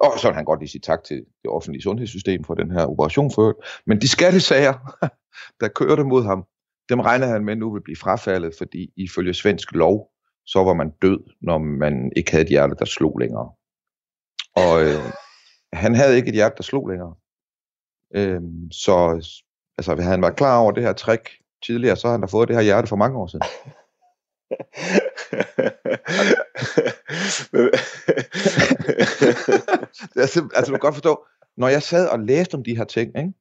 [0.00, 2.86] og så vil han godt lige sige tak til det offentlige sundhedssystem for den her
[2.86, 4.74] operation for Men de skattesager,
[5.60, 6.44] der kørte mod ham,
[6.88, 10.10] dem regnede han med nu vil blive frafaldet, fordi ifølge svensk lov,
[10.46, 13.50] så var man død, når man ikke havde et hjerte, der slog længere.
[14.56, 15.12] Og øh,
[15.82, 17.14] han havde ikke et hjerte, der slog længere.
[18.14, 18.40] Øh,
[18.72, 18.94] så
[19.78, 21.30] altså, hvis han var klar over det her trick
[21.66, 23.46] tidligere, så har han da fået det her hjerte for mange år siden.
[30.16, 33.18] altså, altså, du kan godt forstå, når jeg sad og læste om de her ting,
[33.18, 33.32] ikke?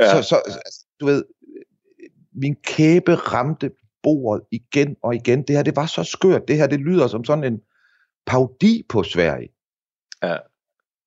[0.00, 0.22] Ja.
[0.22, 1.24] Så, så, altså, du ved,
[2.34, 3.70] min kæbe ramte
[4.02, 5.42] bordet igen og igen.
[5.42, 6.48] Det her, det var så skørt.
[6.48, 7.60] Det her, det lyder som sådan en
[8.26, 9.48] paudi på Sverige.
[10.22, 10.36] Ja.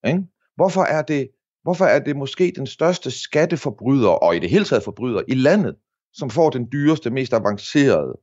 [0.08, 0.24] Ikke?
[0.56, 1.30] Hvorfor er det,
[1.64, 5.76] hvorfor er det måske den største skatteforbryder, og i det hele taget forbryder i landet,
[6.14, 8.20] som får den dyreste, mest avancerede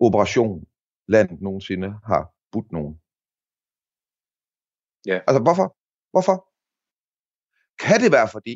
[0.00, 0.66] operation,
[1.08, 3.00] landet nogensinde har budt nogen.
[5.06, 5.20] Ja.
[5.26, 5.76] Altså hvorfor?
[6.12, 6.36] Hvorfor?
[7.84, 8.54] Kan det være fordi,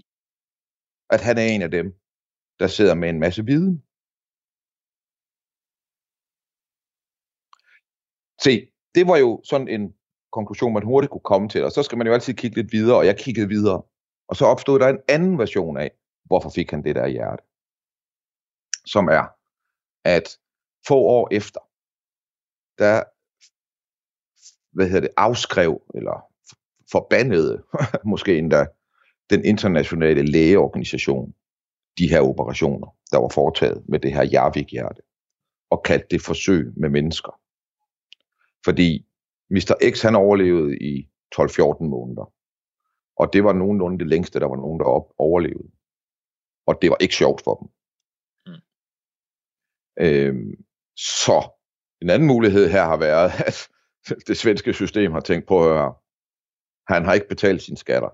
[1.14, 1.86] at han er en af dem,
[2.58, 3.74] der sidder med en masse viden?
[8.44, 8.54] Se,
[8.94, 9.96] det var jo sådan en
[10.32, 12.98] konklusion, man hurtigt kunne komme til, og så skal man jo altid kigge lidt videre,
[12.98, 13.82] og jeg kiggede videre.
[14.28, 15.90] Og så opstod der en anden version af,
[16.24, 17.42] hvorfor fik han det der hjerte.
[18.86, 19.24] Som er,
[20.04, 20.38] at
[20.88, 21.60] få år efter,
[22.78, 23.02] der
[24.72, 26.24] hvad hedder det, afskrev, eller
[26.92, 27.64] forbandede,
[28.12, 28.66] måske endda,
[29.30, 31.34] den internationale lægeorganisation,
[31.98, 35.02] de her operationer, der var foretaget med det her Jarvik-hjerte,
[35.70, 37.40] og kaldte det forsøg med mennesker.
[38.64, 39.06] Fordi
[39.50, 39.90] Mr.
[39.92, 42.32] X, han overlevede i 12-14 måneder.
[43.16, 45.70] Og det var nogenlunde det længste, der var nogen, der op overlevede.
[46.66, 47.68] Og det var ikke sjovt for dem.
[48.46, 48.60] Mm.
[50.00, 50.64] Øhm,
[50.96, 51.50] så
[52.02, 53.68] en anden mulighed her har været, at
[54.26, 55.94] det svenske system har tænkt på at høre,
[56.88, 58.08] han har ikke betalt sine skatter.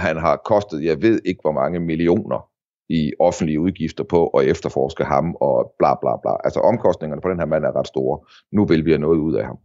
[0.00, 2.50] Han har kostet, jeg ved ikke hvor mange millioner
[2.88, 6.36] i offentlige udgifter på at efterforske ham og bla bla bla.
[6.44, 8.26] Altså omkostningerne på den her mand er ret store.
[8.52, 9.58] Nu vil vi have noget ud af ham.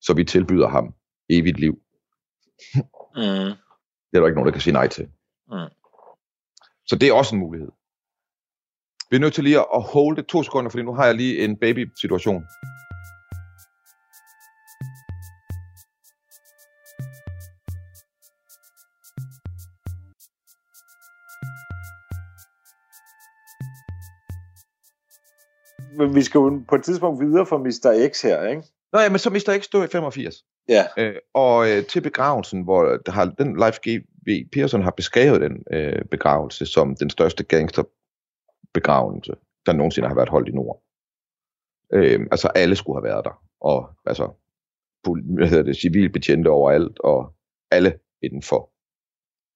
[0.00, 0.94] Så vi tilbyder ham
[1.28, 1.78] evigt liv.
[3.14, 3.52] Mm.
[4.08, 5.04] Det er der ikke nogen, der kan sige nej til.
[5.48, 5.70] Mm.
[6.86, 7.70] Så det er også en mulighed.
[9.10, 11.56] Vi er nødt til lige at holde to sekunder, fordi nu har jeg lige en
[11.56, 12.44] baby-situation.
[25.98, 28.08] Men vi skal jo på et tidspunkt videre for Mr.
[28.12, 28.62] X her, ikke?
[28.92, 29.58] Nå ja, men så Mr.
[29.60, 30.34] X stod i 85.
[30.68, 30.84] Ja.
[30.98, 34.02] Øh, og øh, til begravelsen, hvor der har, den Life G.
[34.26, 34.48] V.
[34.52, 37.82] Pearson har beskrevet den øh, begravelse som den største gangster
[38.74, 39.32] begravelse,
[39.66, 40.82] der nogensinde har været holdt i Nord.
[41.92, 44.32] Øh, altså alle skulle have været der, og altså,
[45.36, 47.34] hvad hedder det, civilbetjente overalt, og
[47.70, 48.70] alle inden for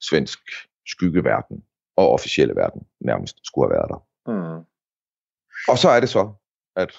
[0.00, 0.38] svensk
[0.86, 1.64] skyggeverden
[1.96, 4.00] og officielle verden nærmest skulle have været der.
[4.32, 4.64] Mm.
[5.68, 6.32] Og så er det så,
[6.76, 6.92] at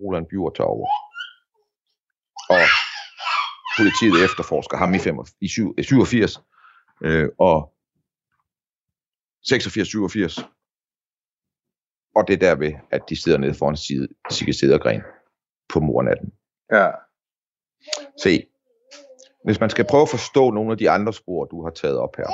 [0.00, 0.88] Roland Bjur tager over.
[2.50, 2.64] Og
[3.78, 6.40] politiet efterforsker ham i, 5, i 7, i 87
[7.02, 7.74] øh, og
[9.46, 10.44] 86-87.
[12.16, 13.76] Og det er derved, at de sidder nede foran
[14.30, 15.02] Sigge Sedergren
[15.68, 16.32] på mornatten.
[16.72, 16.90] Ja.
[18.22, 18.46] Se,
[19.44, 22.16] hvis man skal prøve at forstå nogle af de andre spor, du har taget op
[22.16, 22.26] her,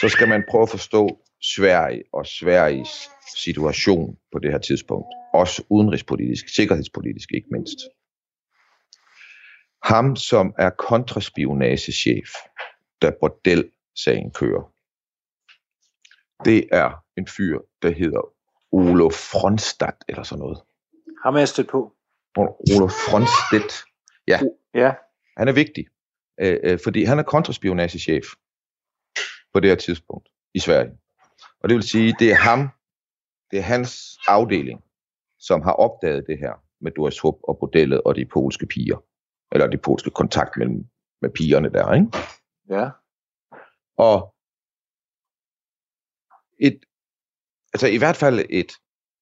[0.00, 5.06] så skal man prøve at forstå Sverige og Sveriges situation på det her tidspunkt.
[5.34, 7.78] Også udenrigspolitisk, sikkerhedspolitisk ikke mindst.
[9.82, 12.28] Ham, som er kontraspionagechef,
[13.02, 14.72] da bordel-sagen kører,
[16.44, 18.39] det er en fyr, der hedder
[19.00, 20.58] Olof Fronstadt eller sådan noget.
[21.22, 21.96] Ham er jeg stødt på.
[22.36, 23.84] Olof Fronstedt.
[24.28, 24.40] Ja,
[24.74, 24.94] Ja.
[25.36, 25.86] han er vigtig,
[26.40, 28.26] øh, øh, fordi han er kontraspionagechef
[29.52, 30.92] på det her tidspunkt i Sverige.
[31.60, 32.68] Og det vil sige, det er ham,
[33.50, 34.84] det er hans afdeling,
[35.38, 39.04] som har opdaget det her med Doris Hup og bordellet og de polske piger.
[39.52, 40.86] Eller de polske kontakt mellem
[41.22, 42.06] med pigerne der, ikke?
[42.68, 42.90] Ja.
[43.96, 44.34] Og
[46.58, 46.84] et,
[47.72, 48.72] altså i hvert fald et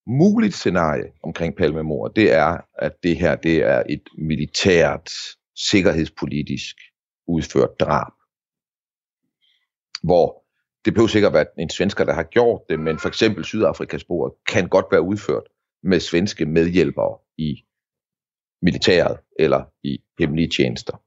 [0.09, 5.11] muligt scenarie omkring Palmemord, det er, at det her det er et militært,
[5.57, 6.77] sikkerhedspolitisk
[7.27, 8.13] udført drab.
[10.03, 10.45] Hvor
[10.85, 14.37] det behøver sikkert være en svensker, der har gjort det, men for eksempel Sydafrikas spor
[14.47, 15.43] kan godt være udført
[15.83, 17.65] med svenske medhjælpere i
[18.63, 21.03] militæret eller i hemmelige tjenester.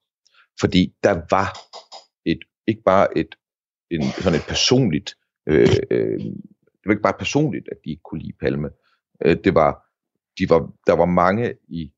[0.59, 1.57] Fordi der var
[2.25, 3.35] et, ikke bare et,
[3.91, 5.15] en, sådan et personligt,
[5.47, 8.69] øh, øh, det var ikke bare personligt, at de ikke kunne lide Palme.
[9.25, 9.85] Øh, det var,
[10.39, 11.93] de var, der var mange i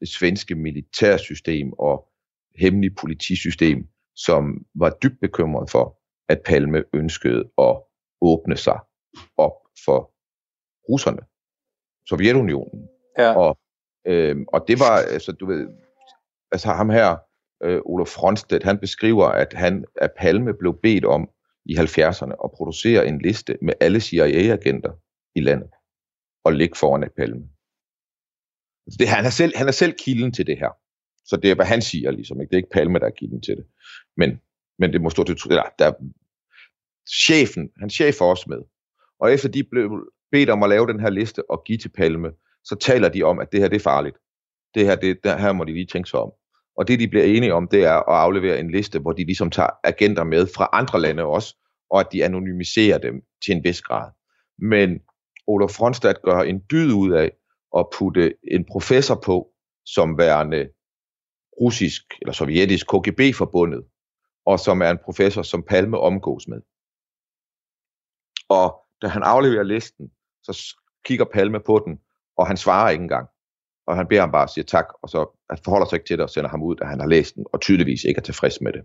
[0.00, 2.08] det svenske militærsystem og
[2.58, 5.98] hemmelige politisystem, som var dybt bekymret for,
[6.28, 7.82] at Palme ønskede at
[8.20, 8.78] åbne sig
[9.36, 9.52] op
[9.84, 10.14] for
[10.88, 11.22] russerne,
[12.06, 12.88] Sovjetunionen.
[13.18, 13.34] Ja.
[13.36, 13.58] Og,
[14.06, 15.68] øh, og det var, altså du ved,
[16.52, 17.16] altså ham her,
[17.62, 21.30] øh, Olof Fronstedt, han beskriver, at han at Palme blev bedt om
[21.64, 24.92] i 70'erne at producere en liste med alle CIA-agenter
[25.34, 25.70] i landet
[26.44, 27.48] og ligge foran et Palme.
[28.98, 30.70] Det, han, er selv, han er selv kilden til det her.
[31.24, 32.40] Så det er, hvad han siger, ligesom.
[32.40, 32.50] Ikke?
[32.50, 33.66] Det er ikke Palme, der er kilden til det.
[34.16, 34.40] Men,
[34.78, 35.36] men det må stå til...
[35.48, 35.92] Eller, der,
[37.26, 38.58] chefen, han chef er også med.
[39.20, 42.32] Og efter de blev bedt om at lave den her liste og give til Palme,
[42.64, 44.16] så taler de om, at det her det er farligt.
[44.74, 46.32] Det her, det, der, her må de lige tænke sig om.
[46.76, 49.50] Og det, de bliver enige om, det er at aflevere en liste, hvor de ligesom
[49.50, 51.56] tager agenter med fra andre lande også,
[51.90, 54.10] og at de anonymiserer dem til en vis grad.
[54.58, 55.00] Men
[55.50, 57.30] Olof Fronstadt gør en dyd ud af
[57.76, 59.52] at putte en professor på,
[59.84, 60.68] som værende
[61.60, 63.84] russisk eller sovjetisk KGB-forbundet,
[64.46, 66.60] og som er en professor, som Palme omgås med.
[68.48, 68.68] Og
[69.02, 70.10] da han afleverer listen,
[70.42, 72.00] så kigger Palme på den,
[72.36, 73.28] og han svarer ikke engang.
[73.86, 76.18] Og han beder ham bare at sige tak, og så han forholder sig ikke til
[76.18, 78.60] det og sender ham ud, da han har læst den, og tydeligvis ikke er tilfreds
[78.60, 78.82] med det.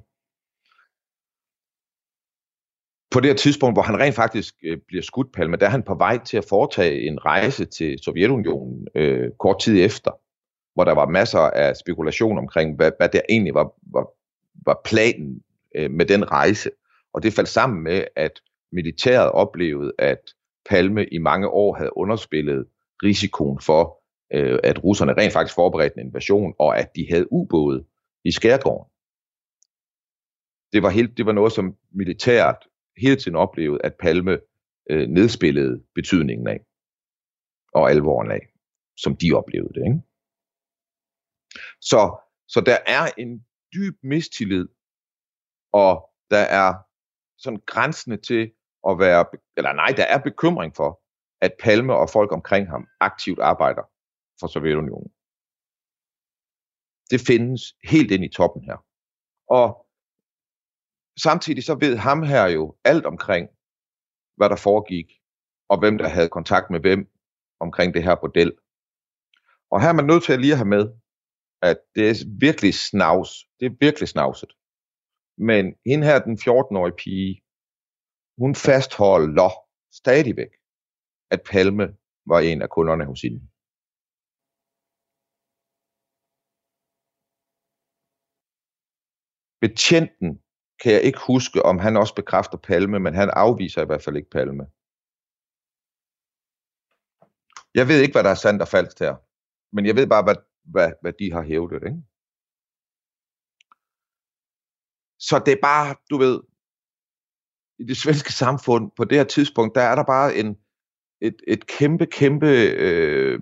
[3.15, 5.83] På det her tidspunkt, hvor han rent faktisk øh, bliver skudt, Palme, der er han
[5.83, 10.11] på vej til at foretage en rejse til Sovjetunionen øh, kort tid efter,
[10.73, 14.07] hvor der var masser af spekulation omkring, hvad, hvad der egentlig var, var,
[14.65, 15.41] var planen
[15.75, 16.69] øh, med den rejse.
[17.13, 18.31] Og det faldt sammen med, at
[18.71, 20.19] militæret oplevede, at
[20.69, 22.65] Palme i mange år havde underspillet
[23.03, 23.99] risikoen for,
[24.33, 27.85] øh, at russerne rent faktisk forberedte en invasion, og at de havde ubåde
[28.25, 28.91] i skærgården.
[30.73, 32.57] Det var, helt, det var noget, som militæret
[32.97, 34.39] hele tiden oplevede, at Palme
[34.89, 36.59] øh, nedspillede betydningen af,
[37.73, 38.47] og alvoren af,
[38.97, 39.83] som de oplevede det.
[39.85, 40.01] Ikke?
[41.81, 42.17] Så,
[42.47, 44.67] så der er en dyb mistillid,
[45.71, 46.73] og der er
[47.37, 48.51] sådan grænsende til
[48.89, 49.25] at være,
[49.57, 51.01] eller nej, der er bekymring for,
[51.41, 53.83] at Palme og folk omkring ham aktivt arbejder
[54.39, 55.11] for Sovjetunionen.
[57.11, 58.85] Det findes helt ind i toppen her.
[59.49, 59.84] Og
[61.19, 63.49] samtidig så ved ham her jo alt omkring,
[64.37, 65.07] hvad der foregik,
[65.69, 67.11] og hvem der havde kontakt med hvem
[67.59, 68.51] omkring det her bordel.
[69.71, 70.85] Og her er man nødt til at lige have med,
[71.61, 73.29] at det er virkelig snavs.
[73.59, 74.51] Det er virkelig snavset.
[75.37, 77.33] Men hende her, den 14-årige pige,
[78.37, 79.49] hun fastholder
[80.01, 80.53] stadigvæk,
[81.33, 81.97] at Palme
[82.31, 83.41] var en af kunderne hos hende.
[89.61, 90.44] Betjenten
[90.83, 94.15] kan jeg ikke huske, om han også bekræfter Palme, men han afviser i hvert fald
[94.15, 94.67] ikke Palme.
[97.73, 99.15] Jeg ved ikke, hvad der er sandt og falsk her,
[99.75, 101.83] men jeg ved bare, hvad, hvad, hvad de har hævdet.
[101.83, 102.01] Ikke?
[105.19, 106.41] Så det er bare, du ved,
[107.79, 110.57] i det svenske samfund på det her tidspunkt, der er der bare en,
[111.21, 112.47] et, et kæmpe, kæmpe
[112.77, 113.39] øh,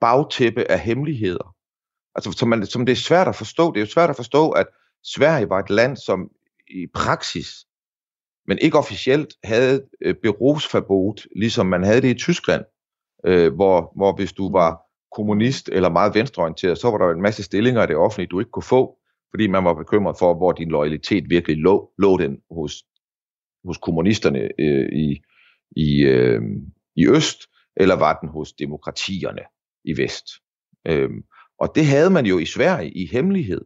[0.00, 1.56] bagtæppe af hemmeligheder.
[2.14, 3.72] Altså, som, man, som det er svært at forstå.
[3.72, 4.66] Det er jo svært at forstå, at
[5.02, 6.30] Sverige var et land, som
[6.74, 7.48] i praksis,
[8.46, 12.64] men ikke officielt, havde øh, berufsverbot, ligesom man havde det i Tyskland,
[13.26, 14.80] øh, hvor, hvor hvis du var
[15.12, 18.50] kommunist eller meget venstreorienteret, så var der en masse stillinger i det offentlige, du ikke
[18.50, 18.98] kunne få,
[19.30, 22.84] fordi man var bekymret for, hvor din loyalitet virkelig lå, lå den hos,
[23.64, 25.22] hos kommunisterne øh, i,
[25.76, 26.42] i, øh,
[26.96, 27.38] i øst,
[27.76, 29.42] eller var den hos demokratierne
[29.84, 30.26] i vest.
[30.86, 31.10] Øh,
[31.58, 33.60] og det havde man jo i Sverige i hemmelighed.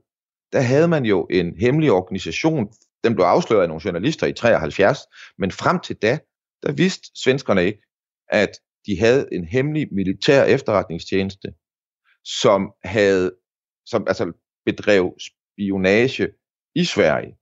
[0.53, 2.73] Der havde man jo en hemmelig organisation,
[3.05, 4.99] den blev afsløret af nogle journalister i 73,
[5.38, 6.18] men frem til da,
[6.62, 7.82] der vidste svenskerne ikke,
[8.28, 8.51] at
[8.86, 11.55] de havde en hemmelig militær efterretningstjeneste,
[12.24, 13.36] som havde,
[13.86, 14.32] som altså
[14.64, 16.28] bedrev spionage
[16.74, 17.38] i Sverige,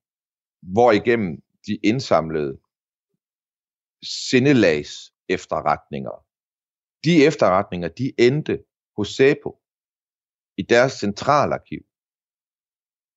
[0.63, 2.59] hvor igennem de indsamlede
[4.03, 6.25] sindelags efterretninger.
[7.05, 8.65] De efterretninger, de endte
[8.97, 9.63] hos SEPO
[10.57, 11.83] i deres centralarkiv,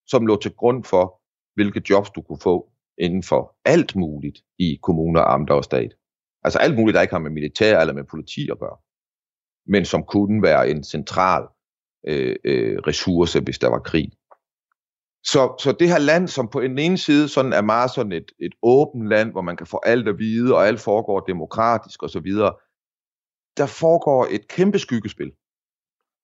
[0.07, 1.18] som lå til grund for,
[1.59, 5.91] hvilke jobs du kunne få inden for alt muligt i kommuner, amter og stat.
[6.43, 8.77] Altså alt muligt, der ikke har med militær eller med politi at gøre,
[9.67, 11.43] men som kunne være en central
[12.07, 14.11] øh, øh, ressource, hvis der var krig.
[15.23, 18.31] Så, så det her land, som på den ene side sådan er meget sådan et,
[18.39, 22.31] et åbent land, hvor man kan få alt at vide, og alt foregår demokratisk osv.,
[23.57, 25.31] der foregår et kæmpe skyggespil.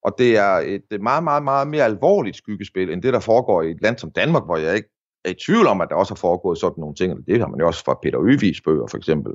[0.04, 3.72] Og det er et meget, meget, meget mere alvorligt skyggespil, end det, der foregår i
[3.72, 4.95] et land som Danmark, hvor jeg ikke
[5.26, 7.28] er i tvivl om, at der også har foregået sådan nogle ting.
[7.28, 9.34] Det har man jo også fra Peter Øvigs bøger, for eksempel.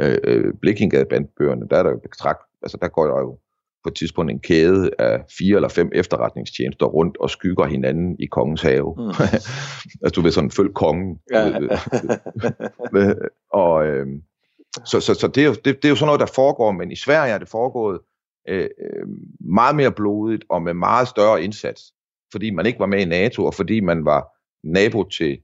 [0.00, 3.38] Øh, øh, Blikkingade-bandbøgerne, der er der jo betragt, altså der går der jo
[3.84, 8.26] på et tidspunkt en kæde af fire eller fem efterretningstjenester rundt og skygger hinanden i
[8.26, 8.94] kongens have.
[8.98, 9.08] Mm.
[10.02, 11.18] altså du vil sådan følge kongen.
[11.32, 11.58] Ja.
[13.62, 14.06] og, øh,
[14.84, 16.92] så så, så det, er jo, det, det er jo sådan noget, der foregår, men
[16.92, 18.00] i Sverige er det foregået
[18.48, 19.06] øh, øh,
[19.40, 21.82] meget mere blodigt og med meget større indsats,
[22.32, 24.28] fordi man ikke var med i NATO, og fordi man var
[24.62, 25.42] nabo til,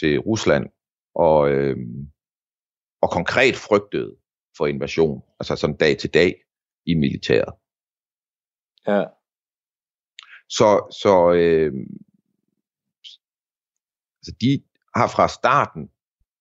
[0.00, 0.66] til Rusland,
[1.14, 1.76] og, øh,
[3.02, 4.16] og konkret frygtede
[4.56, 6.42] for invasion, altså sådan dag til dag
[6.86, 7.54] i militæret.
[8.86, 9.04] Ja.
[10.48, 11.72] Så, så øh,
[14.20, 14.62] altså de
[14.96, 15.90] har fra starten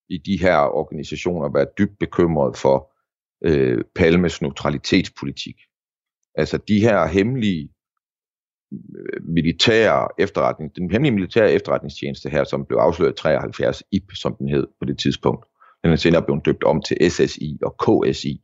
[0.09, 2.93] i de her organisationer været dybt bekymrede for
[3.41, 5.55] øh, Palmes neutralitetspolitik.
[6.35, 7.73] Altså de her hemmelige
[9.21, 14.49] militære efterretning, den hemmelige militære efterretningstjeneste her, som blev afsløret i 73, IP som den
[14.49, 15.45] hed på det tidspunkt,
[15.83, 18.41] den er senere blevet døbt om til SSI og KSI,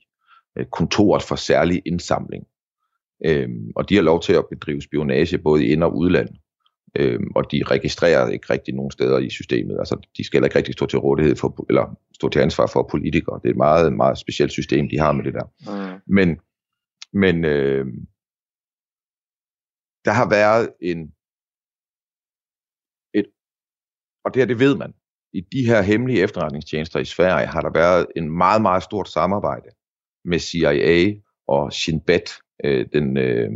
[0.58, 2.44] øh, kontoret for særlig indsamling.
[3.26, 6.30] Øhm, og de har lov til at bedrive spionage både i ind- og udland.
[6.96, 9.76] Øhm, og de registrerer ikke rigtig nogen steder i systemet.
[9.80, 13.40] Altså, de skal ikke rigtig stå til rådighed for, eller stå til ansvar for politikere.
[13.44, 15.46] Det er et meget, meget specielt system, de har med det der.
[15.94, 16.00] Mm.
[16.08, 16.38] Men,
[17.14, 17.86] men øh,
[20.06, 21.00] der har været en,
[23.20, 23.28] et,
[24.26, 24.94] og det her, det ved man,
[25.34, 29.70] i de her hemmelige efterretningstjenester i Sverige har der været en meget, meget stort samarbejde
[30.26, 32.30] med CIA og Shin Bet,
[32.64, 33.52] øh, den øh,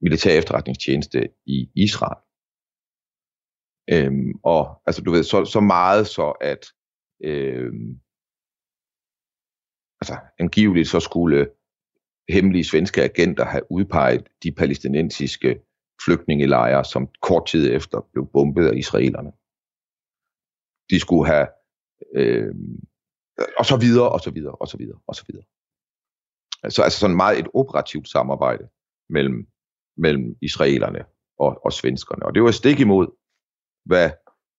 [0.00, 2.20] militære efterretningstjeneste i Israel.
[3.92, 6.62] Øhm, og altså du ved, så, så meget så, at
[7.24, 7.72] øh,
[10.00, 11.50] altså angiveligt så skulle
[12.28, 15.60] hemmelige svenske agenter have udpeget de palæstinensiske
[16.04, 19.32] flygtningelejre, som kort tid efter blev bombet af israelerne.
[20.90, 21.46] De skulle have
[22.14, 22.54] øh,
[23.58, 25.44] og så videre, og så videre, og så videre, og så videre.
[26.70, 28.68] Så altså sådan meget et operativt samarbejde
[29.08, 29.46] mellem,
[29.96, 31.04] mellem israelerne
[31.38, 32.26] og, og svenskerne.
[32.26, 33.06] Og det var stik imod,
[33.84, 34.10] hvad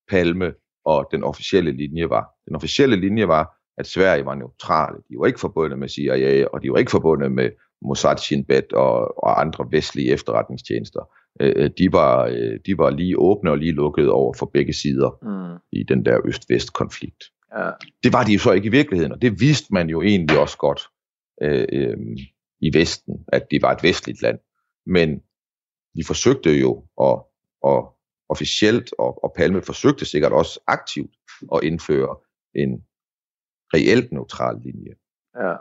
[0.07, 0.53] Palme
[0.85, 2.33] og den officielle linje var.
[2.45, 4.97] Den officielle linje var, at Sverige var neutrale.
[5.09, 7.49] De var ikke forbundet med CIA, og de var ikke forbundet med
[7.81, 11.09] Mossad, Shin Bet og, og andre vestlige efterretningstjenester.
[11.41, 15.17] Øh, de, var, øh, de var lige åbne og lige lukkede over for begge sider
[15.21, 15.59] mm.
[15.71, 17.23] i den der øst-vest-konflikt.
[17.57, 17.69] Ja.
[18.03, 20.57] Det var de jo så ikke i virkeligheden, og det vidste man jo egentlig også
[20.57, 20.81] godt
[21.41, 21.97] øh, øh,
[22.61, 24.39] i Vesten, at det var et vestligt land.
[24.85, 25.19] Men
[25.95, 27.23] de forsøgte jo at,
[27.67, 27.83] at
[28.29, 31.11] officielt, og, og Palme forsøgte sikkert også aktivt
[31.55, 32.15] at indføre
[32.55, 32.83] en
[33.73, 34.93] reelt neutral linje.
[35.35, 35.55] Ja.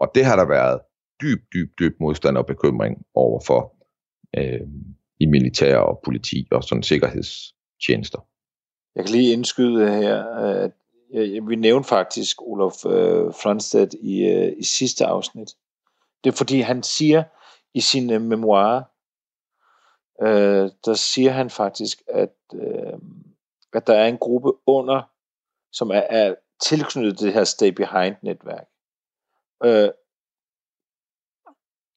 [0.00, 0.80] Og det har der været
[1.22, 3.74] dyb, dyb, dyb modstand og bekymring overfor
[4.38, 4.68] øh,
[5.20, 8.18] i militær og politi og sådan sikkerhedstjenester.
[8.94, 10.72] Jeg kan lige indskyde her, at
[11.48, 15.48] vi nævnte faktisk Olof øh, Franstedt i, øh, i sidste afsnit.
[16.24, 17.24] Det er fordi, han siger
[17.74, 18.82] i sine memoirer,
[20.22, 22.98] øh, der siger han faktisk, at, øh,
[23.72, 25.10] at der er en gruppe under
[25.72, 28.66] som er, er tilknyttet det her Stay Behind-netværk.
[29.64, 29.90] Øh,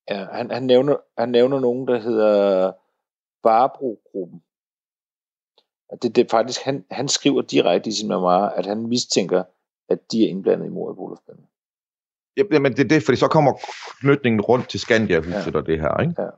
[0.09, 2.71] ja, han, han, nævner, han nævner nogen, der hedder
[3.43, 4.43] Barbro-gruppen.
[6.01, 9.43] Det, det er faktisk, han, han skriver direkte i sin memoir, at han mistænker,
[9.89, 11.47] at de er indblandet i mordet på Olof Palme.
[12.37, 13.53] Jamen, det er det, fordi så kommer
[13.99, 15.59] knytningen rundt til Skandia-huset Ja.
[15.59, 16.21] og det her, ikke?
[16.21, 16.29] Ja.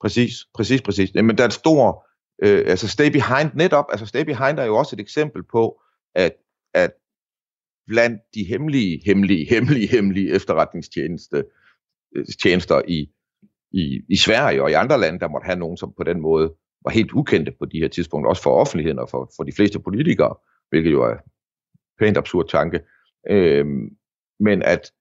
[0.00, 1.14] Præcis, præcis, præcis.
[1.14, 2.06] Men der er en stor,
[2.42, 5.82] øh, altså Stay Behind netop, altså Stay Behind er jo også et eksempel på,
[6.14, 6.32] at,
[6.74, 6.92] at
[7.90, 11.44] blandt de hemmelige, hemmelige, hemmelige, hemmelige efterretningstjeneste,
[12.16, 13.10] øh, i,
[13.72, 16.54] i, i Sverige og i andre lande, der måtte have nogen, som på den måde
[16.84, 19.80] var helt ukendte på de her tidspunkter, også for offentligheden og for, for de fleste
[19.80, 20.34] politikere,
[20.70, 21.16] hvilket jo er
[21.98, 22.80] pænt absurd tanke.
[23.30, 23.88] Øhm,
[24.40, 24.92] men at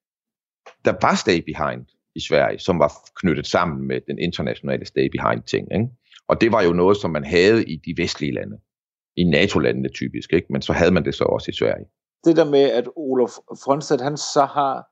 [0.86, 1.86] der var Stay Behind
[2.16, 5.68] i Sverige, som var knyttet sammen med den internationale Stay Behind-ting.
[5.74, 5.88] Ikke?
[6.28, 8.58] Og det var jo noget, som man havde i de vestlige lande.
[9.16, 10.48] I NATO-landene typisk, ikke?
[10.50, 11.86] men så havde man det så også i Sverige.
[12.26, 13.32] Det der med, at Olof
[13.64, 14.88] Fronstedt, han så har,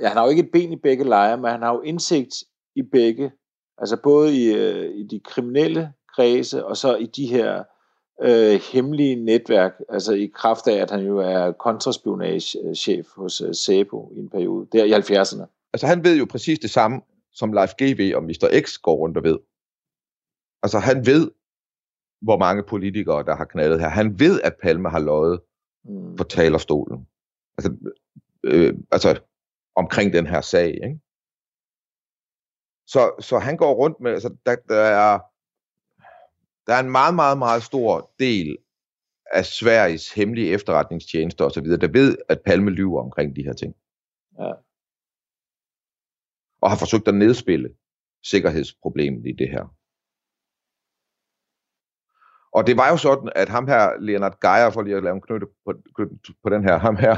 [0.00, 2.34] ja, han har jo ikke et ben i begge lejre, men han har jo indsigt
[2.76, 3.32] i begge,
[3.78, 7.62] altså både i, øh, i de kriminelle kredse, og så i de her
[8.22, 14.12] øh, hemmelige netværk, altså i kraft af, at han jo er kontraspionagechef hos øh, SEPO
[14.16, 15.70] i en periode, der i 70'erne.
[15.72, 17.00] Altså han ved jo præcis det samme,
[17.32, 18.60] som Leif GV og Mr.
[18.60, 19.38] X går rundt og ved.
[20.62, 21.30] Altså han ved,
[22.22, 23.88] hvor mange politikere, der har knaldet her.
[23.88, 25.40] Han ved, at Palme har løjet
[25.88, 26.16] Mm.
[26.16, 27.08] på talerstolen.
[27.58, 27.76] Altså,
[28.44, 29.20] øh, altså
[29.74, 30.68] omkring den her sag.
[30.68, 31.00] Ikke?
[32.86, 35.18] Så, så han går rundt med, altså der, der er
[36.68, 38.58] der er en meget, meget, meget stor del
[39.32, 43.74] af Sveriges hemmelige efterretningstjenester osv., der ved, at Palme lyver omkring de her ting.
[44.38, 44.52] Ja.
[46.60, 47.74] Og har forsøgt at nedspille
[48.24, 49.74] sikkerhedsproblemet i det her.
[52.58, 55.20] Og det var jo sådan, at ham her, Leonard Geier, for lige at lave en
[55.20, 55.72] knytte på,
[56.42, 57.16] på den her, ham her,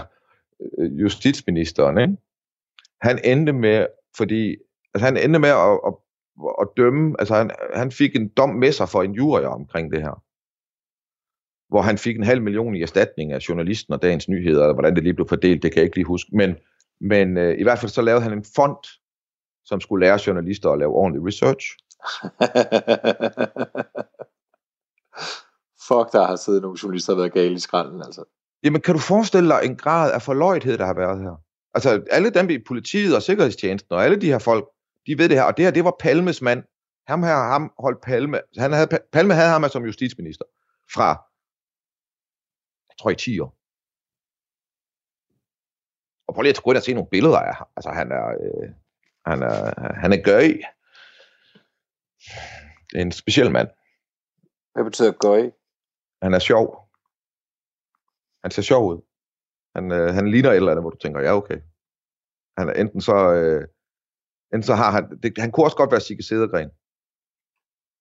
[0.78, 2.16] øh, justitsministeren, ikke?
[3.02, 3.86] han endte med,
[4.16, 4.56] fordi
[4.94, 5.94] altså han endte med at, at,
[6.60, 10.02] at dømme, altså han, han fik en dom med sig for en jury omkring det
[10.02, 10.22] her.
[11.68, 14.94] Hvor han fik en halv million i erstatning af journalisten og dagens nyheder, og hvordan
[14.94, 16.36] det lige blev fordelt, det kan jeg ikke lige huske.
[16.36, 16.56] Men,
[17.00, 18.84] men øh, i hvert fald så lavede han en fond,
[19.64, 21.66] som skulle lære journalister at lave ordentlig research.
[25.88, 28.24] Fuck, der har siddet nogle journalister, der har været gale i skralden, altså.
[28.62, 31.42] Jamen, kan du forestille dig en grad af forløjthed, der har været her?
[31.74, 34.68] Altså, alle dem i politiet og sikkerhedstjenesten og alle de her folk,
[35.06, 36.64] de ved det her, og det her, det var Palmes mand.
[37.06, 40.44] Ham her, ham holdt Palme, han havde, Palme havde ham som justitsminister
[40.94, 41.08] fra,
[42.88, 43.56] jeg tror i 10 år.
[46.28, 47.66] Og prøv lige at gå ind og se nogle billeder af ham.
[47.76, 48.68] Altså, han er, øh,
[49.26, 50.48] han er, han er gøj.
[52.94, 53.68] En speciel mand.
[54.72, 55.50] Hvad betyder gøj?
[56.22, 56.66] Han er sjov.
[58.42, 58.98] Han ser sjov ud.
[59.74, 61.60] Han, øh, han ligner et eller andet, hvor du tænker, ja okay.
[62.58, 63.68] Han er enten så, øh,
[64.52, 66.70] enten så har han, det, han kunne også godt være Sigge Sædergren.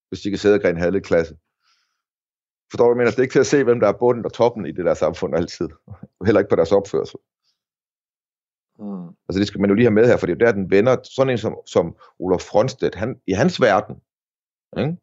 [0.08, 1.34] Hvis Sigge Sædergren havde lidt klasse.
[2.72, 3.12] Forstår du, mener?
[3.12, 4.94] Det er ikke til at se, hvem der er bunden og toppen i det der
[4.94, 5.70] samfund altid.
[6.26, 7.20] Heller ikke på deres opførsel.
[8.80, 9.08] Mm.
[9.28, 10.98] Altså det skal man jo lige have med her, for det er der, den vender.
[11.04, 13.96] Sådan en som, som Olof Fronstedt, han, i hans verden,
[14.78, 14.98] ikke?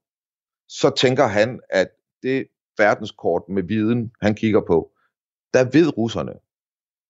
[0.69, 1.89] Så tænker han, at
[2.23, 2.47] det
[2.79, 4.91] verdenskort med viden, han kigger på,
[5.55, 6.33] der ved russerne,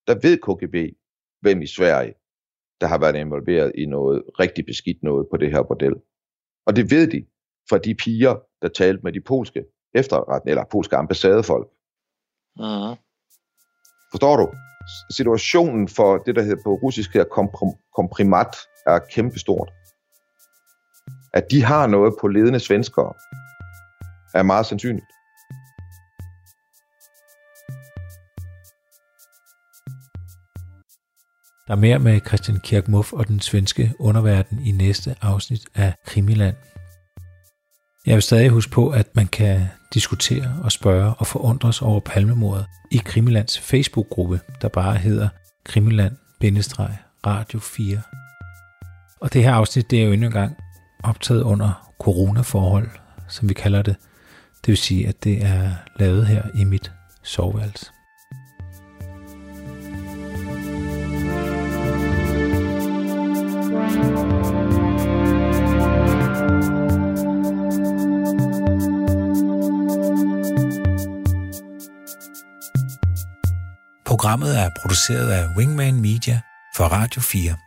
[0.06, 0.96] der ved KGB,
[1.40, 2.14] hvem i Sverige,
[2.80, 5.94] der har været involveret i noget rigtig beskidt noget på det her bordel.
[6.66, 7.26] Og det ved de
[7.70, 11.68] fra de piger, der talte med de polske efterretning, eller polske ambassadefolk.
[12.56, 12.96] Mm.
[14.12, 14.52] Forstår du?
[15.10, 19.70] Situationen for det, der hedder på russisk her komprim- komprimat, er kæmpestort.
[21.34, 23.12] At de har noget på ledende svenskere,
[24.38, 25.06] er meget sandsynligt.
[31.66, 35.94] Der er mere med Christian Kirk Muff og den svenske underverden i næste afsnit af
[36.06, 36.56] Krimiland.
[38.06, 39.60] Jeg vil stadig huske på, at man kan
[39.94, 45.28] diskutere og spørge og forundres over palmemordet i Krimilands Facebook-gruppe, der bare hedder
[45.64, 48.00] Krimiland-Radio 4.
[49.20, 50.56] Og det her afsnit, det er jo endnu engang
[51.04, 52.88] optaget under coronaforhold,
[53.28, 53.96] som vi kalder det.
[54.66, 56.92] Det vil sige, at det er lavet her i mit
[57.22, 57.86] soveværelse.
[74.06, 76.40] Programmet er produceret af Wingman Media
[76.76, 77.65] for Radio 4.